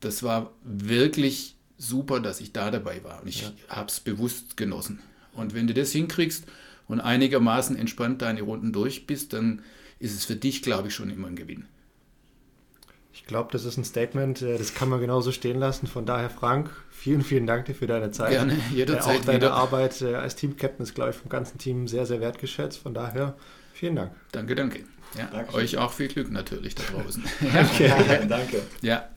[0.00, 3.22] das war wirklich super, dass ich da dabei war.
[3.22, 3.52] Und ich ja.
[3.68, 5.00] habe es bewusst genossen.
[5.32, 6.44] Und wenn du das hinkriegst
[6.86, 9.62] und einigermaßen entspannt deine Runden durch bist, dann
[9.98, 11.64] ist es für dich, glaube ich, schon immer ein Gewinn.
[13.14, 15.86] Ich glaube, das ist ein Statement, äh, das kann man genauso stehen lassen.
[15.86, 18.30] Von daher, Frank, vielen, vielen Dank dir für deine Zeit.
[18.30, 19.16] Gerne, jederzeit.
[19.16, 19.54] Äh, auch deine wieder.
[19.54, 22.78] Arbeit äh, als Team-Captain ist, glaube ich, vom ganzen Team sehr, sehr wertgeschätzt.
[22.78, 23.36] Von daher,
[23.74, 24.12] vielen Dank.
[24.32, 24.84] Danke, danke.
[25.16, 27.22] Ja, euch auch viel Glück natürlich da draußen.
[27.42, 27.88] okay.
[28.08, 28.62] ja, danke.
[28.80, 29.10] Ja.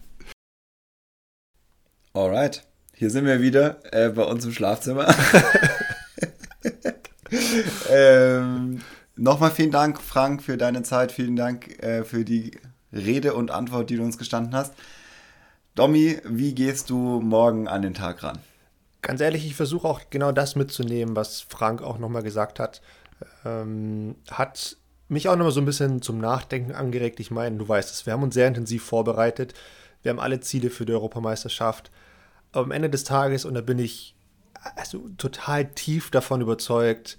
[2.13, 5.13] Alright, hier sind wir wieder äh, bei uns im Schlafzimmer.
[7.89, 8.81] ähm,
[9.17, 11.13] Nochmal vielen Dank, Frank, für deine Zeit.
[11.13, 12.51] Vielen Dank äh, für die
[12.95, 14.73] Rede und Antwort, die du uns gestanden hast.
[15.75, 18.39] Domi, wie gehst du morgen an den Tag ran?
[19.01, 22.81] Ganz ehrlich, ich versuche auch genau das mitzunehmen, was Frank auch nochmal gesagt hat.
[23.43, 24.77] Ähm, hat
[25.09, 27.19] mich auch nochmal so ein bisschen zum Nachdenken angeregt.
[27.19, 29.53] Ich meine, du weißt es, wir haben uns sehr intensiv vorbereitet.
[30.01, 31.91] Wir haben alle Ziele für die Europameisterschaft.
[32.51, 34.15] Aber am Ende des Tages, und da bin ich
[34.75, 37.17] also total tief davon überzeugt,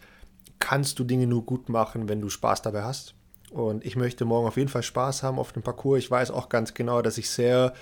[0.58, 3.14] kannst du Dinge nur gut machen, wenn du Spaß dabei hast.
[3.50, 5.98] Und ich möchte morgen auf jeden Fall Spaß haben auf dem Parcours.
[5.98, 7.72] Ich weiß auch ganz genau, dass ich sehr,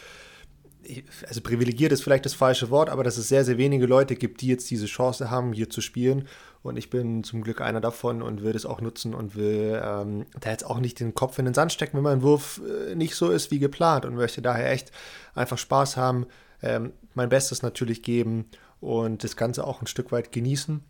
[1.27, 4.43] also privilegiert ist vielleicht das falsche Wort, aber dass es sehr, sehr wenige Leute gibt,
[4.43, 6.29] die jetzt diese Chance haben, hier zu spielen.
[6.63, 10.27] Und ich bin zum Glück einer davon und will das auch nutzen und will ähm,
[10.41, 13.17] da jetzt auch nicht den Kopf in den Sand stecken, wenn mein Wurf äh, nicht
[13.17, 14.91] so ist wie geplant und möchte daher echt
[15.35, 16.27] einfach Spaß haben,
[16.63, 18.47] ähm, mein Bestes natürlich geben
[18.81, 20.83] und das Ganze auch ein Stück weit genießen.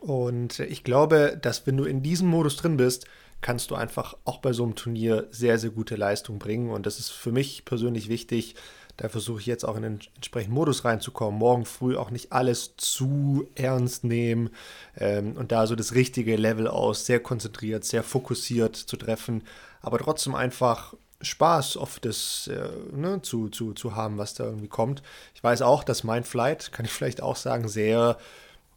[0.00, 3.06] Und ich glaube, dass wenn du in diesem Modus drin bist,
[3.40, 6.70] kannst du einfach auch bei so einem Turnier sehr, sehr gute Leistung bringen.
[6.70, 8.54] Und das ist für mich persönlich wichtig.
[8.96, 11.38] Da versuche ich jetzt auch in den entsprechenden Modus reinzukommen.
[11.38, 14.50] Morgen früh auch nicht alles zu ernst nehmen
[14.96, 19.42] ähm, und da so das richtige Level aus, sehr konzentriert, sehr fokussiert zu treffen,
[19.80, 24.68] aber trotzdem einfach Spaß auf das äh, ne, zu, zu, zu haben, was da irgendwie
[24.68, 25.02] kommt.
[25.34, 28.18] Ich weiß auch, dass mein Flight, kann ich vielleicht auch sagen, sehr,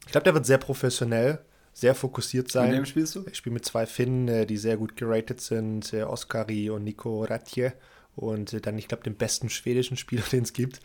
[0.06, 1.40] ich glaube, der wird sehr professionell
[1.74, 2.70] sehr fokussiert sein.
[2.70, 3.26] Mit wem spielst du?
[3.30, 7.24] Ich spiele mit zwei Finnen, äh, die sehr gut geratet sind, äh, Oskari und Nico
[7.24, 7.74] Ratje.
[8.16, 10.82] Und äh, dann, ich glaube, den besten schwedischen Spieler, den es gibt.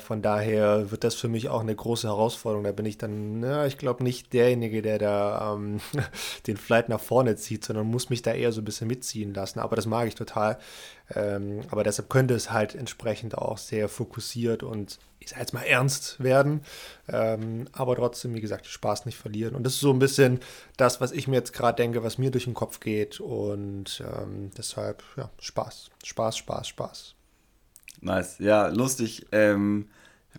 [0.00, 2.64] von daher wird das für mich auch eine große Herausforderung.
[2.64, 5.80] Da bin ich dann, na, ich glaube, nicht derjenige, der da ähm,
[6.48, 9.60] den Flight nach vorne zieht, sondern muss mich da eher so ein bisschen mitziehen lassen.
[9.60, 10.58] Aber das mag ich total.
[11.14, 15.62] Ähm, aber deshalb könnte es halt entsprechend auch sehr fokussiert und ich sage jetzt mal
[15.62, 16.62] ernst werden,
[17.08, 19.54] ähm, aber trotzdem, wie gesagt, Spaß nicht verlieren.
[19.54, 20.40] Und das ist so ein bisschen
[20.76, 23.20] das, was ich mir jetzt gerade denke, was mir durch den Kopf geht.
[23.20, 27.14] Und ähm, deshalb, ja, Spaß, Spaß, Spaß, Spaß.
[28.00, 29.26] Nice, ja, lustig.
[29.32, 29.88] Ähm,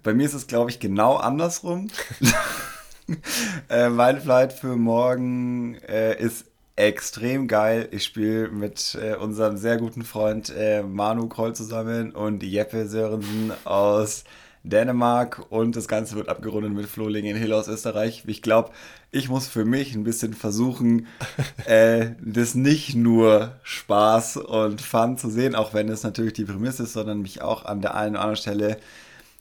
[0.03, 1.89] bei mir ist es, glaube ich, genau andersrum.
[3.69, 6.45] äh, mein Flight für morgen äh, ist
[6.77, 7.89] extrem geil.
[7.91, 13.51] Ich spiele mit äh, unserem sehr guten Freund äh, Manu Kroll zusammen und Jeppe Sörensen
[13.65, 14.23] aus
[14.63, 18.23] Dänemark und das Ganze wird abgerundet mit Flohlingen Hill aus Österreich.
[18.27, 18.71] Ich glaube,
[19.11, 21.07] ich muss für mich ein bisschen versuchen,
[21.65, 26.83] äh, das nicht nur Spaß und Fun zu sehen, auch wenn es natürlich die Prämisse
[26.83, 28.77] ist, sondern mich auch an der einen oder anderen Stelle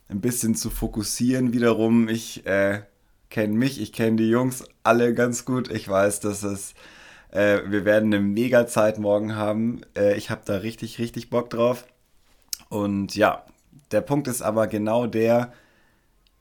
[0.09, 2.09] ein bisschen zu fokussieren wiederum.
[2.09, 2.81] Ich äh,
[3.29, 5.69] kenne mich, ich kenne die Jungs alle ganz gut.
[5.69, 6.73] Ich weiß, dass es
[7.31, 9.81] äh, wir werden eine mega Zeit morgen haben.
[9.95, 11.85] Äh, ich habe da richtig, richtig Bock drauf.
[12.69, 13.45] Und ja,
[13.91, 15.53] der Punkt ist aber genau der,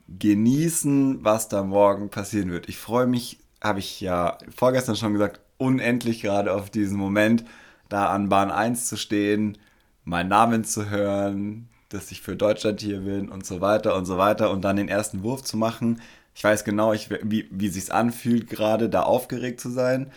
[0.08, 2.68] genießen, was da morgen passieren wird.
[2.68, 7.44] Ich freue mich, habe ich ja vorgestern schon gesagt, unendlich gerade auf diesen Moment,
[7.88, 9.58] da an Bahn 1 zu stehen,
[10.04, 14.18] meinen Namen zu hören, dass ich für Deutschland hier bin und so weiter und so
[14.18, 16.00] weiter und dann den ersten Wurf zu machen.
[16.34, 20.10] Ich weiß genau, ich, wie, wie sich anfühlt, gerade da aufgeregt zu sein.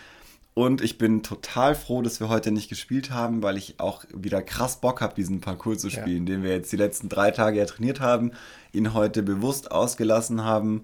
[0.53, 4.41] Und ich bin total froh, dass wir heute nicht gespielt haben, weil ich auch wieder
[4.41, 6.33] krass Bock habe, diesen Parcours zu spielen, ja.
[6.33, 8.31] den wir jetzt die letzten drei Tage ja trainiert haben,
[8.73, 10.83] ihn heute bewusst ausgelassen haben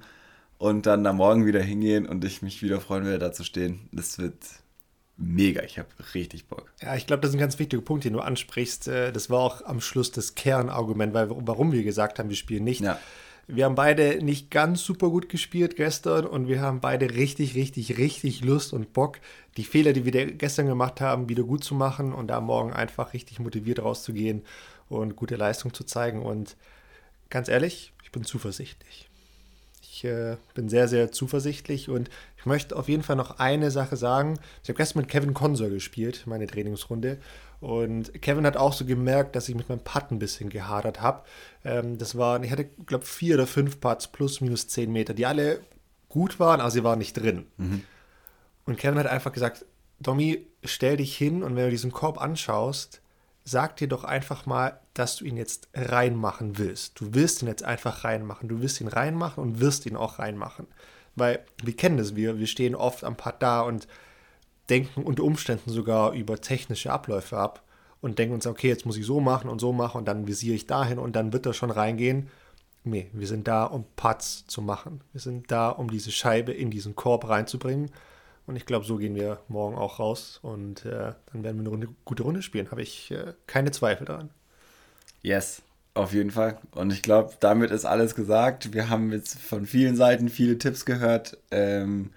[0.58, 3.90] und dann da morgen wieder hingehen und ich mich wieder freuen werde, da zu stehen.
[3.92, 4.38] Das wird
[5.18, 5.64] mega.
[5.64, 6.72] Ich habe richtig Bock.
[6.82, 8.88] Ja, ich glaube, das ist ein ganz wichtiger Punkt, den du ansprichst.
[8.88, 12.64] Äh, das war auch am Schluss das Kernargument, weil, warum wir gesagt haben, wir spielen
[12.64, 12.82] nicht.
[12.82, 13.00] Ja.
[13.48, 17.98] Wir haben beide nicht ganz super gut gespielt gestern und wir haben beide richtig, richtig,
[17.98, 19.20] richtig Lust und Bock,
[19.58, 23.14] die Fehler, die wir gestern gemacht haben, wieder gut zu machen und da morgen einfach
[23.14, 24.44] richtig motiviert rauszugehen
[24.90, 26.24] und gute Leistung zu zeigen.
[26.24, 26.56] Und
[27.30, 29.05] ganz ehrlich, ich bin zuversichtlich.
[29.96, 33.96] Ich äh, bin sehr, sehr zuversichtlich und ich möchte auf jeden Fall noch eine Sache
[33.96, 34.38] sagen.
[34.62, 37.18] Ich habe gestern mit Kevin Consor gespielt, meine Trainingsrunde.
[37.62, 41.24] Und Kevin hat auch so gemerkt, dass ich mit meinem Putt ein bisschen gehadert habe.
[41.64, 45.26] Ähm, das waren, ich hatte, glaube vier oder fünf Putts plus minus zehn Meter, die
[45.26, 45.62] alle
[46.10, 47.46] gut waren, aber sie waren nicht drin.
[47.56, 47.84] Mhm.
[48.66, 49.66] Und Kevin hat einfach gesagt,
[50.02, 53.00] Domi, stell dich hin und wenn du diesen Korb anschaust,
[53.46, 57.00] sag dir doch einfach mal, dass du ihn jetzt reinmachen willst.
[57.00, 58.50] Du willst ihn jetzt einfach reinmachen.
[58.50, 60.68] Du wirst ihn reinmachen und wirst ihn auch reinmachen.
[61.16, 63.88] Weil wir kennen das, wir, wir stehen oft am Pad da und
[64.70, 67.62] denken unter Umständen sogar über technische Abläufe ab
[68.02, 70.56] und denken uns, okay, jetzt muss ich so machen und so machen und dann visiere
[70.56, 72.30] ich dahin und dann wird er schon reingehen.
[72.84, 75.02] Nee, wir sind da, um Putts zu machen.
[75.12, 77.92] Wir sind da, um diese Scheibe in diesen Korb reinzubringen.
[78.48, 81.70] Und ich glaube, so gehen wir morgen auch raus und äh, dann werden wir eine
[81.70, 82.70] Runde, gute Runde spielen.
[82.70, 84.30] Habe ich äh, keine Zweifel daran.
[85.26, 85.64] Yes,
[85.96, 86.60] auf jeden Fall.
[86.70, 88.76] Und ich glaube, damit ist alles gesagt.
[88.76, 91.40] Wir haben jetzt von vielen Seiten viele Tipps gehört.
[91.50, 92.12] Ähm,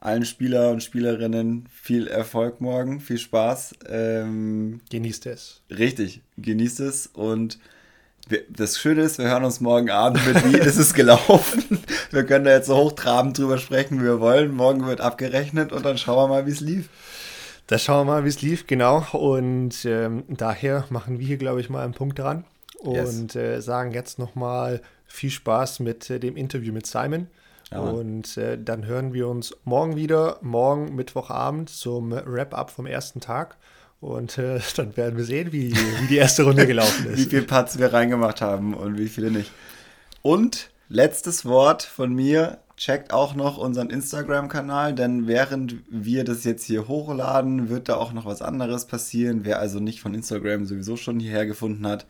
[0.00, 3.74] allen Spieler und Spielerinnen viel Erfolg morgen, viel Spaß.
[3.86, 5.60] Ähm, genießt es.
[5.68, 7.58] Richtig, genießt es und
[8.48, 11.62] das Schöne ist, wir hören uns morgen Abend mit, wie ist es gelaufen.
[12.10, 14.54] Wir können da jetzt so hochtrabend drüber sprechen, wie wir wollen.
[14.54, 16.88] Morgen wird abgerechnet und dann schauen wir mal, wie es lief.
[17.66, 19.04] Da schauen wir mal, wie es lief, genau.
[19.12, 22.44] Und ähm, daher machen wir hier, glaube ich, mal einen Punkt dran
[22.84, 23.36] und yes.
[23.36, 27.28] äh, sagen jetzt nochmal viel Spaß mit äh, dem Interview mit Simon.
[27.70, 33.20] Ja, und äh, dann hören wir uns morgen wieder, morgen Mittwochabend zum Wrap-up vom ersten
[33.20, 33.56] Tag.
[34.00, 37.18] Und äh, dann werden wir sehen, wie, wie die erste Runde gelaufen ist.
[37.18, 39.50] wie viele Putts wir reingemacht haben und wie viele nicht.
[40.22, 42.58] Und letztes Wort von mir.
[42.76, 48.12] Checkt auch noch unseren Instagram-Kanal, denn während wir das jetzt hier hochladen, wird da auch
[48.12, 49.44] noch was anderes passieren.
[49.44, 52.04] Wer also nicht von Instagram sowieso schon hierher gefunden hat,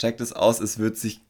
[0.00, 0.60] checkt es aus.
[0.60, 1.20] Es wird sich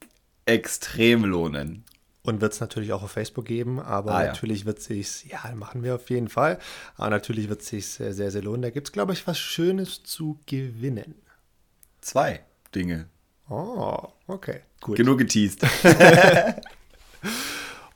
[0.46, 1.84] extrem lohnen.
[2.22, 4.66] Und wird es natürlich auch auf Facebook geben, aber ah, natürlich ja.
[4.66, 6.58] wird sich ja, machen wir auf jeden Fall.
[6.96, 8.60] Aber natürlich wird es sich sehr, sehr, sehr lohnen.
[8.60, 11.14] Da gibt es, glaube ich, was Schönes zu gewinnen.
[12.02, 12.40] Zwei
[12.74, 13.08] Dinge.
[13.48, 14.60] Oh, okay.
[14.82, 14.98] Gut.
[14.98, 15.62] Genug geteased.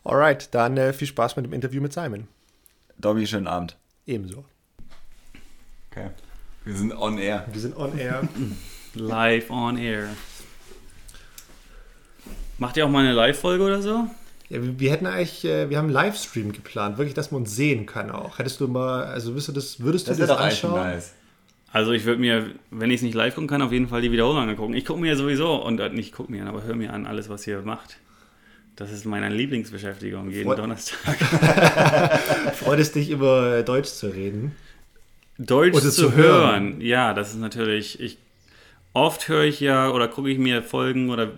[0.05, 2.27] Alright, dann äh, viel Spaß mit dem Interview mit Simon.
[2.97, 3.77] Dobby, schönen Abend.
[4.07, 4.47] Ebenso.
[5.91, 6.11] Okay.
[6.65, 7.47] Wir sind on air.
[7.53, 8.27] Wir sind on air.
[8.95, 10.09] Live on air.
[12.59, 14.07] Macht ihr auch mal eine Live-Folge oder so?
[14.49, 17.57] Ja, wir, wir, hätten eigentlich, äh, wir haben einen Livestream geplant, wirklich, dass man uns
[17.57, 18.39] sehen kann auch.
[18.39, 20.75] Hättest du mal, also würdest du das, würdest das du das anschauen?
[20.75, 21.15] Nice.
[21.73, 24.13] Also ich würde mir, wenn ich es nicht live gucken kann, auf jeden Fall die
[24.13, 24.75] Wiederholung angucken.
[24.75, 27.29] Ich gucke mir sowieso, und äh, nicht gucke mir an, aber höre mir an alles,
[27.29, 27.97] was ihr macht.
[28.77, 31.17] Das ist meine Lieblingsbeschäftigung, jeden Freut Donnerstag.
[32.55, 34.53] Freut es dich, über Deutsch zu reden?
[35.39, 36.75] Deutsch oder zu, hören.
[36.75, 36.81] hören.
[36.81, 38.19] Ja, das ist natürlich, ich,
[38.93, 41.33] oft höre ich ja oder gucke ich mir Folgen oder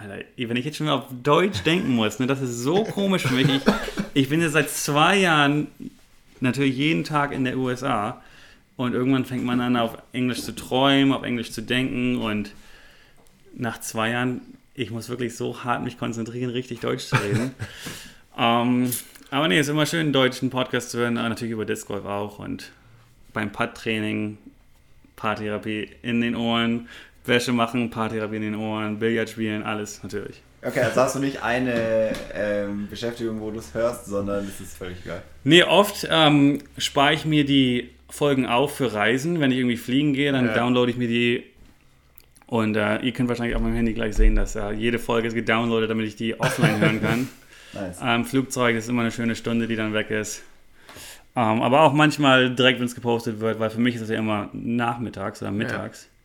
[0.00, 3.22] Alter, wenn ich jetzt schon mal auf Deutsch denken muss, ne, das ist so komisch
[3.22, 3.48] für mich.
[3.48, 3.62] Ich,
[4.14, 5.66] ich bin jetzt seit zwei Jahren
[6.40, 8.22] natürlich jeden Tag in der USA
[8.76, 12.52] und irgendwann fängt man an, auf Englisch zu träumen, auf Englisch zu denken und
[13.56, 14.40] nach zwei Jahren,
[14.74, 17.50] ich muss wirklich so hart mich konzentrieren, richtig Deutsch zu reden.
[18.38, 18.92] ähm,
[19.32, 22.38] aber nee, ist immer schön, einen deutschen Podcast zu hören, natürlich über Disc Golf auch
[22.38, 22.70] und
[23.32, 24.38] beim Pad-Training,
[25.16, 26.88] Paartherapie in den Ohren,
[27.28, 30.42] Wäsche machen, Paartherapie in den Ohren, Billard spielen, alles natürlich.
[30.62, 34.76] Okay, also hast du nicht eine ähm, Beschäftigung, wo du es hörst, sondern es ist
[34.76, 35.22] völlig geil.
[35.44, 39.38] Nee, oft ähm, spare ich mir die Folgen auf für Reisen.
[39.38, 40.54] Wenn ich irgendwie fliegen gehe, dann ja.
[40.54, 41.44] downloade ich mir die.
[42.46, 45.34] Und äh, ihr könnt wahrscheinlich auf meinem Handy gleich sehen, dass äh, jede Folge ist
[45.34, 47.28] gedownloadet, damit ich die offline hören kann.
[47.74, 47.98] nice.
[48.02, 50.42] ähm, Flugzeug ist immer eine schöne Stunde, die dann weg ist.
[51.36, 54.18] Ähm, aber auch manchmal direkt, wenn es gepostet wird, weil für mich ist es ja
[54.18, 56.04] immer nachmittags oder mittags.
[56.04, 56.17] Ja.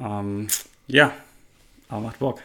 [0.00, 0.48] Ähm,
[0.86, 1.12] ja,
[1.88, 2.40] aber macht Bock.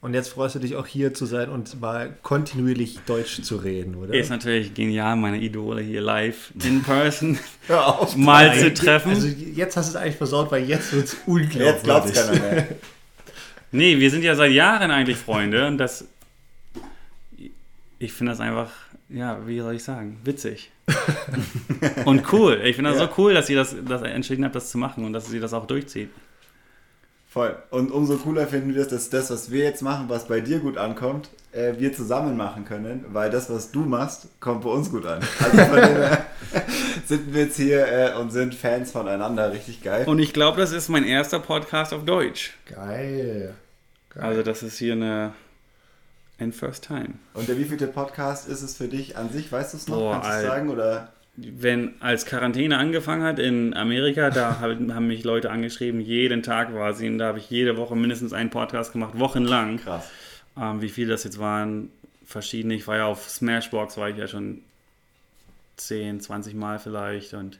[0.00, 3.96] Und jetzt freust du dich auch hier zu sein und mal kontinuierlich Deutsch zu reden,
[3.96, 4.14] oder?
[4.14, 7.36] Ist natürlich genial, meine Idole hier live in person
[7.68, 8.60] auf, mal nein.
[8.60, 9.10] zu treffen.
[9.10, 11.58] Also jetzt hast du es eigentlich versaut, weil jetzt wird es unglaublich.
[11.58, 12.68] Jetzt glaubt keiner mehr.
[13.72, 16.04] nee, wir sind ja seit Jahren eigentlich Freunde und das.
[17.98, 18.70] Ich finde das einfach,
[19.08, 20.70] ja, wie soll ich sagen, witzig.
[22.04, 22.60] und cool.
[22.62, 23.08] Ich finde das ja.
[23.08, 25.52] so cool, dass ihr das, das entschieden habt, das zu machen und dass sie das
[25.52, 26.10] auch durchzieht.
[27.30, 27.54] Voll.
[27.70, 30.60] Und umso cooler finden wir es, dass das, was wir jetzt machen, was bei dir
[30.60, 34.90] gut ankommt, äh, wir zusammen machen können, weil das, was du machst, kommt bei uns
[34.90, 35.20] gut an.
[35.38, 36.16] Also von dem
[37.06, 39.52] sind wir jetzt hier äh, und sind Fans voneinander.
[39.52, 40.06] Richtig geil.
[40.08, 42.56] Und ich glaube, das ist mein erster Podcast auf Deutsch.
[42.64, 43.54] Geil.
[44.08, 44.22] geil.
[44.22, 45.32] Also das ist hier eine
[46.38, 47.14] ein First Time.
[47.34, 49.50] Und der wievielte Podcast ist es für dich an sich?
[49.50, 49.98] Weißt du es noch?
[49.98, 50.70] Boah, Kannst du sagen?
[50.70, 51.12] Oder?
[51.40, 57.06] Wenn als Quarantäne angefangen hat in Amerika, da haben mich Leute angeschrieben, jeden Tag quasi,
[57.08, 59.78] und da habe ich jede Woche mindestens einen Podcast gemacht, wochenlang.
[59.78, 60.10] Krass.
[60.56, 61.90] Ähm, wie viele das jetzt waren,
[62.26, 62.74] verschiedene.
[62.74, 64.62] Ich war ja auf Smashbox, war ich ja schon
[65.76, 67.58] 10, 20 Mal vielleicht und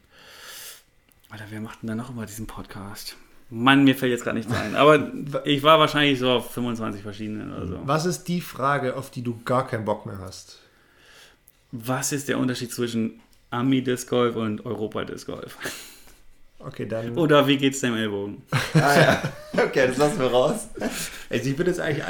[1.30, 3.16] Alter, wer macht denn da noch immer diesen Podcast?
[3.50, 4.74] Mann, mir fällt jetzt gerade nichts ein.
[4.76, 5.12] Aber
[5.44, 7.80] ich war wahrscheinlich so auf 25 verschiedenen oder so.
[7.84, 10.58] Was ist die Frage, auf die du gar keinen Bock mehr hast?
[11.70, 13.20] Was ist der Unterschied zwischen
[13.50, 15.56] Ami Disc Golf und Europa Disc Golf.
[16.58, 17.16] Okay, dann.
[17.16, 18.42] Oder wie geht's dem Ellbogen?
[18.74, 19.22] ah ja,
[19.64, 20.68] okay, das lassen wir raus.
[21.30, 22.04] Also ich würde jetzt eigentlich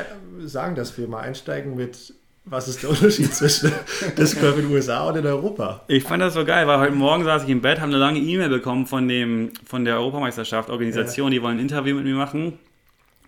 [0.47, 2.15] sagen, dass wir mal einsteigen mit,
[2.47, 3.73] was ist der Unterschied zwischen
[4.19, 5.85] Disc Golf in den USA und in Europa?
[5.87, 8.21] Ich fand das so geil, weil heute Morgen saß ich im Bett, habe eine lange
[8.21, 11.39] E-Mail bekommen von, dem, von der Europameisterschaft, Organisation, ja.
[11.39, 12.59] die wollen ein Interview mit mir machen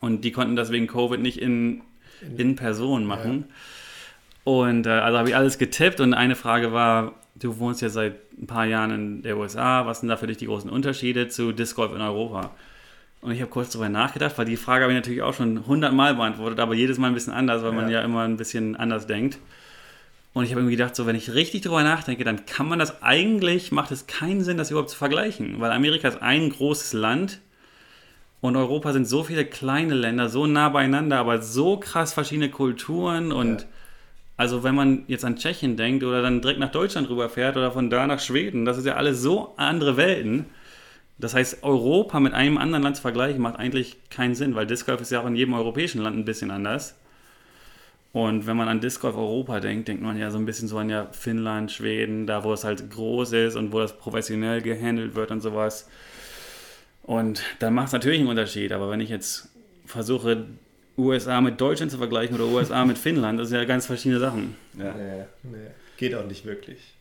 [0.00, 1.82] und die konnten das wegen Covid nicht in,
[2.38, 3.44] in Person machen.
[3.46, 3.54] Ja.
[4.52, 8.16] Und äh, also habe ich alles getippt und eine Frage war, du wohnst ja seit
[8.40, 11.52] ein paar Jahren in der USA, was sind da für dich die großen Unterschiede zu
[11.52, 12.50] Disc Golf in Europa?
[13.22, 16.14] Und ich habe kurz darüber nachgedacht, weil die Frage habe ich natürlich auch schon hundertmal
[16.14, 17.80] beantwortet, aber jedes Mal ein bisschen anders, weil ja.
[17.80, 19.38] man ja immer ein bisschen anders denkt.
[20.32, 23.02] Und ich habe irgendwie gedacht, so wenn ich richtig darüber nachdenke, dann kann man das
[23.02, 27.40] eigentlich, macht es keinen Sinn, das überhaupt zu vergleichen, weil Amerika ist ein großes Land
[28.40, 33.32] und Europa sind so viele kleine Länder, so nah beieinander, aber so krass verschiedene Kulturen
[33.32, 33.66] und ja
[34.40, 37.90] also wenn man jetzt an Tschechien denkt oder dann direkt nach Deutschland rüberfährt oder von
[37.90, 40.46] da nach Schweden, das ist ja alles so andere Welten.
[41.18, 44.86] Das heißt, Europa mit einem anderen Land zu vergleichen, macht eigentlich keinen Sinn, weil Disc
[44.86, 46.98] Golf ist ja auch in jedem europäischen Land ein bisschen anders.
[48.14, 50.78] Und wenn man an Disc Golf Europa denkt, denkt man ja so ein bisschen so
[50.78, 55.16] an ja Finnland, Schweden, da wo es halt groß ist und wo das professionell gehandelt
[55.16, 55.86] wird und sowas.
[57.02, 58.72] Und dann macht es natürlich einen Unterschied.
[58.72, 59.50] Aber wenn ich jetzt
[59.84, 60.46] versuche,
[60.96, 64.56] USA mit Deutschland zu vergleichen oder USA mit Finnland, das sind ja ganz verschiedene Sachen.
[64.78, 64.94] Ja.
[64.94, 66.94] Nee, nee, geht auch nicht wirklich.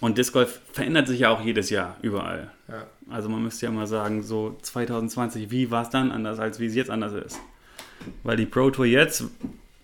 [0.00, 2.50] Und Disc Golf verändert sich ja auch jedes Jahr überall.
[2.68, 2.86] Ja.
[3.08, 6.66] Also man müsste ja mal sagen, so 2020, wie war es dann anders, als wie
[6.66, 7.38] es jetzt anders ist?
[8.22, 9.24] Weil die Pro Tour jetzt,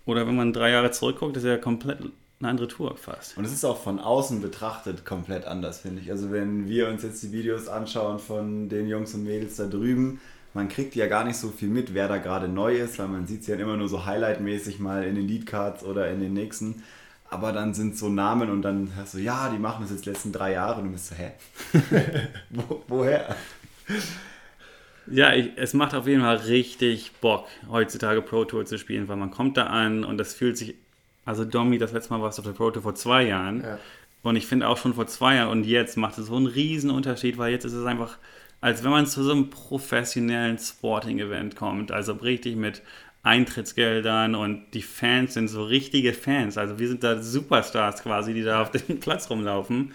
[0.04, 2.00] oder wenn man drei Jahre zurückguckt, ist ja komplett
[2.40, 3.38] eine andere Tour fast.
[3.38, 6.10] Und es ist auch von außen betrachtet komplett anders, finde ich.
[6.10, 10.20] Also wenn wir uns jetzt die Videos anschauen von den Jungs und Mädels da drüben,
[10.54, 13.26] man kriegt ja gar nicht so viel mit, wer da gerade neu ist, weil man
[13.26, 16.82] sieht es ja immer nur so highlightmäßig mal in den Leadcards oder in den nächsten.
[17.30, 20.10] Aber dann sind so Namen und dann hast du, ja, die machen das jetzt die
[20.10, 21.32] letzten drei Jahre und du bist so, hä?
[22.50, 23.34] Wo, woher?
[25.06, 29.16] Ja, ich, es macht auf jeden Fall richtig Bock, heutzutage Pro Tour zu spielen, weil
[29.16, 30.74] man kommt da an und das fühlt sich,
[31.24, 33.62] also Domi, das letzte Mal warst du auf der Pro Tour vor zwei Jahren.
[33.62, 33.78] Ja.
[34.22, 36.90] Und ich finde auch schon vor zwei Jahren und jetzt macht es so einen riesen
[36.90, 38.18] Unterschied, weil jetzt ist es einfach
[38.62, 41.90] als wenn man zu so einem professionellen Sporting-Event kommt.
[41.90, 42.80] Also richtig mit
[43.24, 46.56] Eintrittsgeldern und die Fans sind so richtige Fans.
[46.56, 49.92] Also wir sind da Superstars quasi, die da auf dem Platz rumlaufen.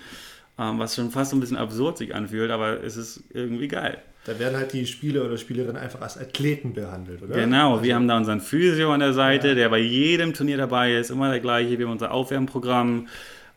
[0.59, 3.99] Ähm, was schon fast so ein bisschen absurd sich anfühlt, aber es ist irgendwie geil.
[4.25, 7.35] Da werden halt die Spieler oder Spielerinnen einfach als Athleten behandelt, oder?
[7.35, 9.55] Genau, also, wir haben da unseren Physio an der Seite, ja.
[9.55, 11.79] der bei jedem Turnier dabei ist, immer der gleiche.
[11.79, 13.07] Wir haben unser Aufwärmprogramm.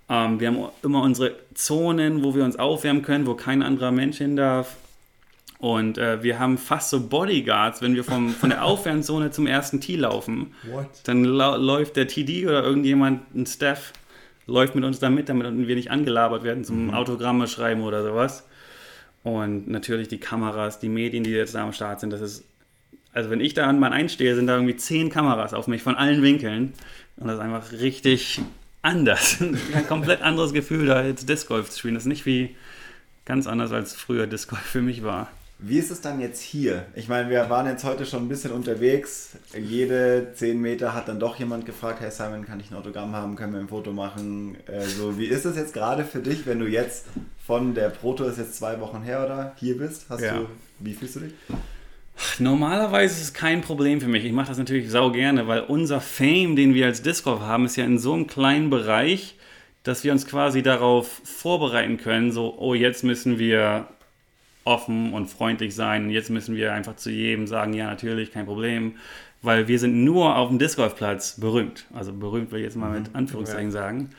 [0.08, 4.18] Ähm, wir haben immer unsere Zonen, wo wir uns aufwärmen können, wo kein anderer Mensch
[4.18, 4.76] hin darf.
[5.61, 9.80] Und äh, wir haben fast so Bodyguards, wenn wir vom, von der Aufwärmzone zum ersten
[9.80, 10.54] Tee laufen.
[10.70, 10.86] What?
[11.04, 13.92] Dann läuft der TD oder irgendjemand, ein Staff,
[14.46, 16.94] läuft mit uns da mit, damit wir nicht angelabert werden zum mhm.
[16.94, 18.46] Autogramme schreiben oder sowas.
[19.22, 22.44] Und natürlich die Kameras, die Medien, die jetzt da am Start sind, das ist,
[23.12, 25.94] also wenn ich da an Mann einstehe, sind da irgendwie zehn Kameras auf mich von
[25.94, 26.72] allen Winkeln.
[27.18, 28.40] Und das ist einfach richtig
[28.80, 29.36] anders.
[29.74, 31.94] Ein komplett anderes Gefühl, da jetzt Disc Golf zu spielen.
[31.94, 32.56] Das ist nicht wie
[33.26, 35.30] ganz anders als früher Disc Golf für mich war.
[35.62, 36.86] Wie ist es dann jetzt hier?
[36.94, 39.32] Ich meine, wir waren jetzt heute schon ein bisschen unterwegs.
[39.54, 43.36] Jede 10 Meter hat dann doch jemand gefragt, hey Simon, kann ich ein Autogramm haben?
[43.36, 44.56] Können wir ein Foto machen?
[44.66, 47.04] Also, wie ist es jetzt gerade für dich, wenn du jetzt
[47.46, 49.54] von der Proto, ist jetzt zwei Wochen her, oder?
[49.56, 50.06] Hier bist?
[50.08, 50.38] Hast ja.
[50.38, 50.46] du,
[50.78, 51.32] wie fühlst du dich?
[52.38, 54.24] Normalerweise ist es kein Problem für mich.
[54.24, 57.66] Ich mache das natürlich sau gerne, weil unser Fame, den wir als Disc Golf haben,
[57.66, 59.36] ist ja in so einem kleinen Bereich,
[59.82, 63.88] dass wir uns quasi darauf vorbereiten können, so, oh, jetzt müssen wir
[64.71, 66.05] offen und freundlich sein.
[66.05, 68.95] Und jetzt müssen wir einfach zu jedem sagen, ja, natürlich, kein Problem.
[69.43, 71.87] Weil wir sind nur auf dem Disc Golfplatz berühmt.
[71.93, 73.16] Also berühmt will ich jetzt mal mit mhm.
[73.16, 74.11] Anführungszeichen sagen.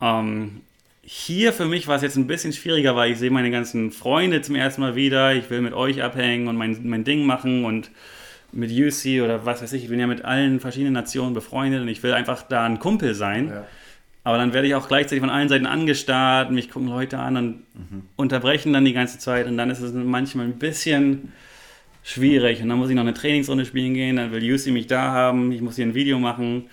[0.00, 0.62] Ähm,
[1.02, 4.42] hier für mich war es jetzt ein bisschen schwieriger, weil ich sehe meine ganzen Freunde
[4.42, 5.34] zum ersten Mal wieder.
[5.34, 7.90] Ich will mit euch abhängen und mein, mein Ding machen und
[8.50, 9.84] mit UC oder was weiß ich.
[9.84, 13.14] Ich bin ja mit allen verschiedenen Nationen befreundet und ich will einfach da ein Kumpel
[13.14, 13.48] sein.
[13.48, 13.66] Ja.
[14.26, 17.46] Aber dann werde ich auch gleichzeitig von allen Seiten angestarrt, mich gucken Leute an und
[17.74, 18.02] mhm.
[18.16, 19.46] unterbrechen dann die ganze Zeit.
[19.46, 21.32] Und dann ist es manchmal ein bisschen
[22.02, 22.60] schwierig.
[22.60, 25.52] Und dann muss ich noch eine Trainingsrunde spielen gehen, dann will Yusi mich da haben,
[25.52, 26.64] ich muss hier ein Video machen.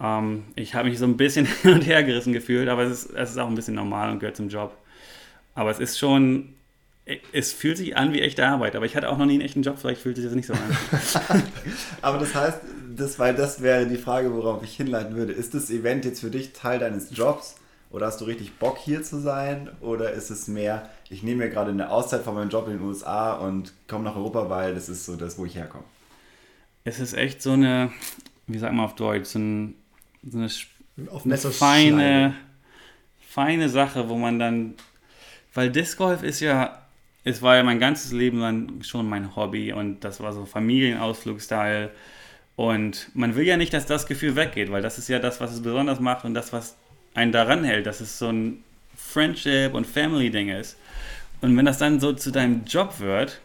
[0.00, 3.14] Ähm, ich habe mich so ein bisschen hin und her gerissen gefühlt, aber es ist,
[3.14, 4.76] es ist auch ein bisschen normal und gehört zum Job.
[5.54, 6.54] Aber es ist schon
[7.32, 9.62] es fühlt sich an wie echte Arbeit, aber ich hatte auch noch nie einen echten
[9.62, 10.60] Job, vielleicht fühlt sich das nicht so an.
[12.02, 12.58] aber das heißt,
[13.00, 15.32] das, weil das wäre die Frage, worauf ich hinleiten würde.
[15.32, 17.56] Ist das Event jetzt für dich Teil deines Jobs?
[17.90, 19.68] Oder hast du richtig Bock hier zu sein?
[19.80, 22.82] Oder ist es mehr, ich nehme mir gerade eine Auszeit von meinem Job in den
[22.82, 25.84] USA und komme nach Europa, weil das ist so das, wo ich herkomme?
[26.84, 27.90] Es ist echt so eine,
[28.46, 29.74] wie sagt man auf Deutsch, so, ein,
[30.22, 30.48] so eine,
[31.24, 32.34] eine feine,
[33.28, 34.74] feine Sache, wo man dann
[35.54, 36.86] weil Disc Golf ist ja,
[37.24, 41.90] es war ja mein ganzes Leben lang schon mein Hobby und das war so Familienausflugstyle.
[42.60, 45.50] Und man will ja nicht, dass das Gefühl weggeht, weil das ist ja das, was
[45.50, 46.76] es besonders macht und das, was
[47.14, 48.62] einen daran hält, dass es so ein
[48.94, 50.76] Friendship und Family-Ding ist.
[51.40, 53.40] Und wenn das dann so zu deinem Job wird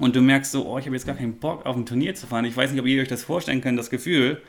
[0.00, 2.26] und du merkst so, oh, ich habe jetzt gar keinen Bock, auf ein Turnier zu
[2.26, 4.42] fahren, ich weiß nicht, ob ihr euch das vorstellen könnt, das Gefühl,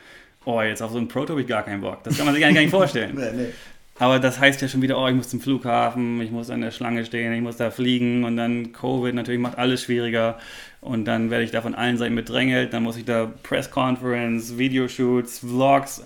[0.44, 2.02] oh, jetzt auf so ein Proto habe ich gar keinen Bock.
[2.02, 3.14] Das kann man sich eigentlich gar nicht vorstellen.
[3.14, 3.52] nee, nee.
[3.98, 6.70] Aber das heißt ja schon wieder, oh, ich muss zum Flughafen, ich muss an der
[6.70, 10.38] Schlange stehen, ich muss da fliegen und dann Covid natürlich macht alles schwieriger
[10.80, 14.56] und dann werde ich da von allen Seiten bedrängelt, dann muss ich da Press Conference,
[14.56, 16.02] Videoshoots, Vlogs,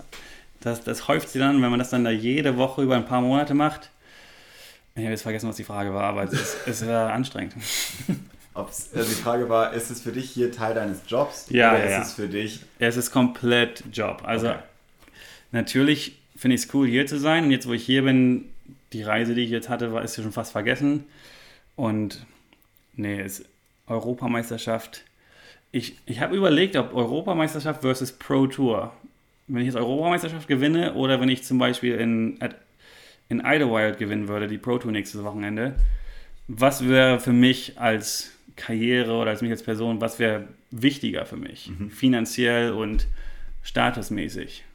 [0.61, 3.21] das, das häuft sich dann, wenn man das dann da jede Woche über ein paar
[3.21, 3.89] Monate macht.
[4.95, 7.53] Ich habe jetzt vergessen, was die Frage war, aber es ist, es war anstrengend.
[8.55, 11.47] Ob's, also die Frage war, ist es für dich hier Teil deines Jobs?
[11.49, 12.61] Ja, oder ja, ist es für dich?
[12.77, 14.21] Es ist komplett Job.
[14.25, 14.59] Also Okay.
[15.51, 17.45] natürlich finde ich es cool, hier zu sein.
[17.45, 18.49] Und jetzt, wo ich hier bin,
[18.91, 21.05] die Reise, die ich jetzt hatte, war, ist ja schon fast vergessen.
[21.77, 22.25] Und
[22.97, 23.45] nee, es
[23.87, 25.05] Europameisterschaft.
[25.71, 28.91] Ich, ich habe überlegt, ob Europameisterschaft versus Pro Tour.
[29.47, 32.37] Wenn ich jetzt Europameisterschaft gewinne oder wenn ich zum Beispiel in,
[33.29, 35.77] in Idlewild gewinnen würde, die Pro Tour nächstes Wochenende,
[36.49, 41.37] was wäre für mich als Karriere oder als mich als Person, was wäre wichtiger für
[41.37, 41.71] mich?
[41.89, 43.07] Finanziell und
[43.61, 44.65] statusmäßig.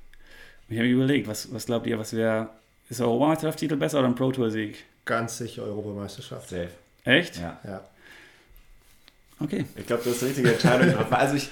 [0.69, 2.51] Ich habe mir überlegt, was, was glaubt ihr, was wäre,
[2.89, 4.85] ist der Europameisterschaftstitel besser oder ein Pro Tour Sieg?
[5.05, 6.51] Ganz sicher Europameisterschaft.
[6.51, 6.69] Safe.
[7.05, 7.39] Echt?
[7.39, 7.59] Ja.
[7.65, 7.81] Ja.
[9.41, 9.65] Okay.
[9.77, 11.13] Ich glaube, du hast die richtige Entscheidung getroffen.
[11.17, 11.49] Also ich,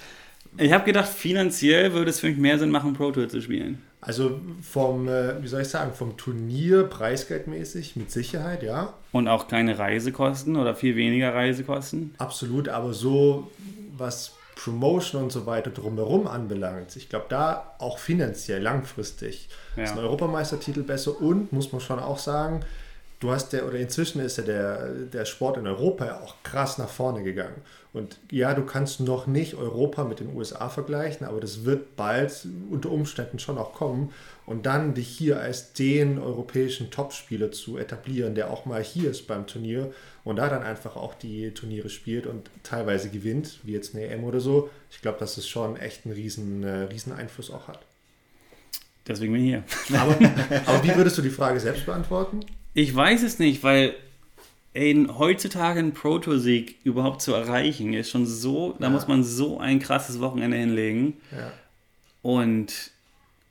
[0.58, 3.82] Ich habe gedacht, finanziell würde es für mich mehr Sinn machen, Pro Tour zu spielen.
[4.00, 8.92] Also vom, äh, wie soll ich sagen, vom Turnier preisgeldmäßig mit Sicherheit, ja.
[9.12, 12.14] Und auch keine Reisekosten oder viel weniger Reisekosten.
[12.18, 13.50] Absolut, aber so
[13.96, 19.84] was Promotion und so weiter drumherum anbelangt, ich glaube, da auch finanziell langfristig Ja.
[19.84, 22.61] ist ein Europameistertitel besser und muss man schon auch sagen,
[23.20, 26.78] du hast der, oder inzwischen ist ja der, der Sport in Europa ja auch krass
[26.78, 27.62] nach vorne gegangen.
[27.92, 32.46] Und ja, du kannst noch nicht Europa mit den USA vergleichen, aber das wird bald
[32.70, 34.12] unter Umständen schon auch kommen.
[34.44, 39.26] Und dann dich hier als den europäischen Topspieler zu etablieren, der auch mal hier ist
[39.26, 39.92] beim Turnier
[40.26, 44.24] und da dann einfach auch die Turniere spielt und teilweise gewinnt, wie jetzt eine EM
[44.24, 47.78] oder so, ich glaube, dass es schon echt einen riesen, äh, riesen Einfluss auch hat.
[49.06, 49.62] Deswegen bin ich hier.
[49.98, 50.16] Aber,
[50.66, 52.40] aber wie würdest du die Frage selbst beantworten?
[52.74, 53.94] Ich weiß es nicht, weil
[54.74, 58.90] ey, heutzutage einen Pro Tour Sieg überhaupt zu erreichen, ist schon so, da Ja.
[58.90, 61.14] muss man so ein krasses Wochenende hinlegen.
[61.30, 61.52] Ja.
[62.22, 62.90] Und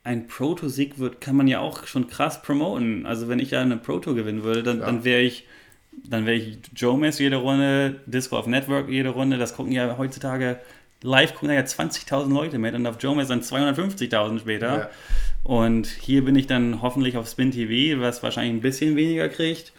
[0.04, 3.06] ein Pro Tour Sieg wird, kann man ja auch schon krass promoten.
[3.06, 4.86] Also wenn ich ja eine Pro Tour gewinnen würde, dann, Ja.
[4.86, 5.46] dann wäre ich,
[6.04, 9.38] dann wäre ich Joe Mess jede Runde, Disco auf Network jede Runde.
[9.38, 10.60] Das gucken ja heutzutage
[11.02, 14.78] live gucken ja 20.000 Leute mit und auf Joe Mess dann 250.000 später.
[14.78, 14.90] Ja.
[15.44, 19.74] Und hier bin ich dann hoffentlich auf Spin TV, was wahrscheinlich ein bisschen weniger kriegt.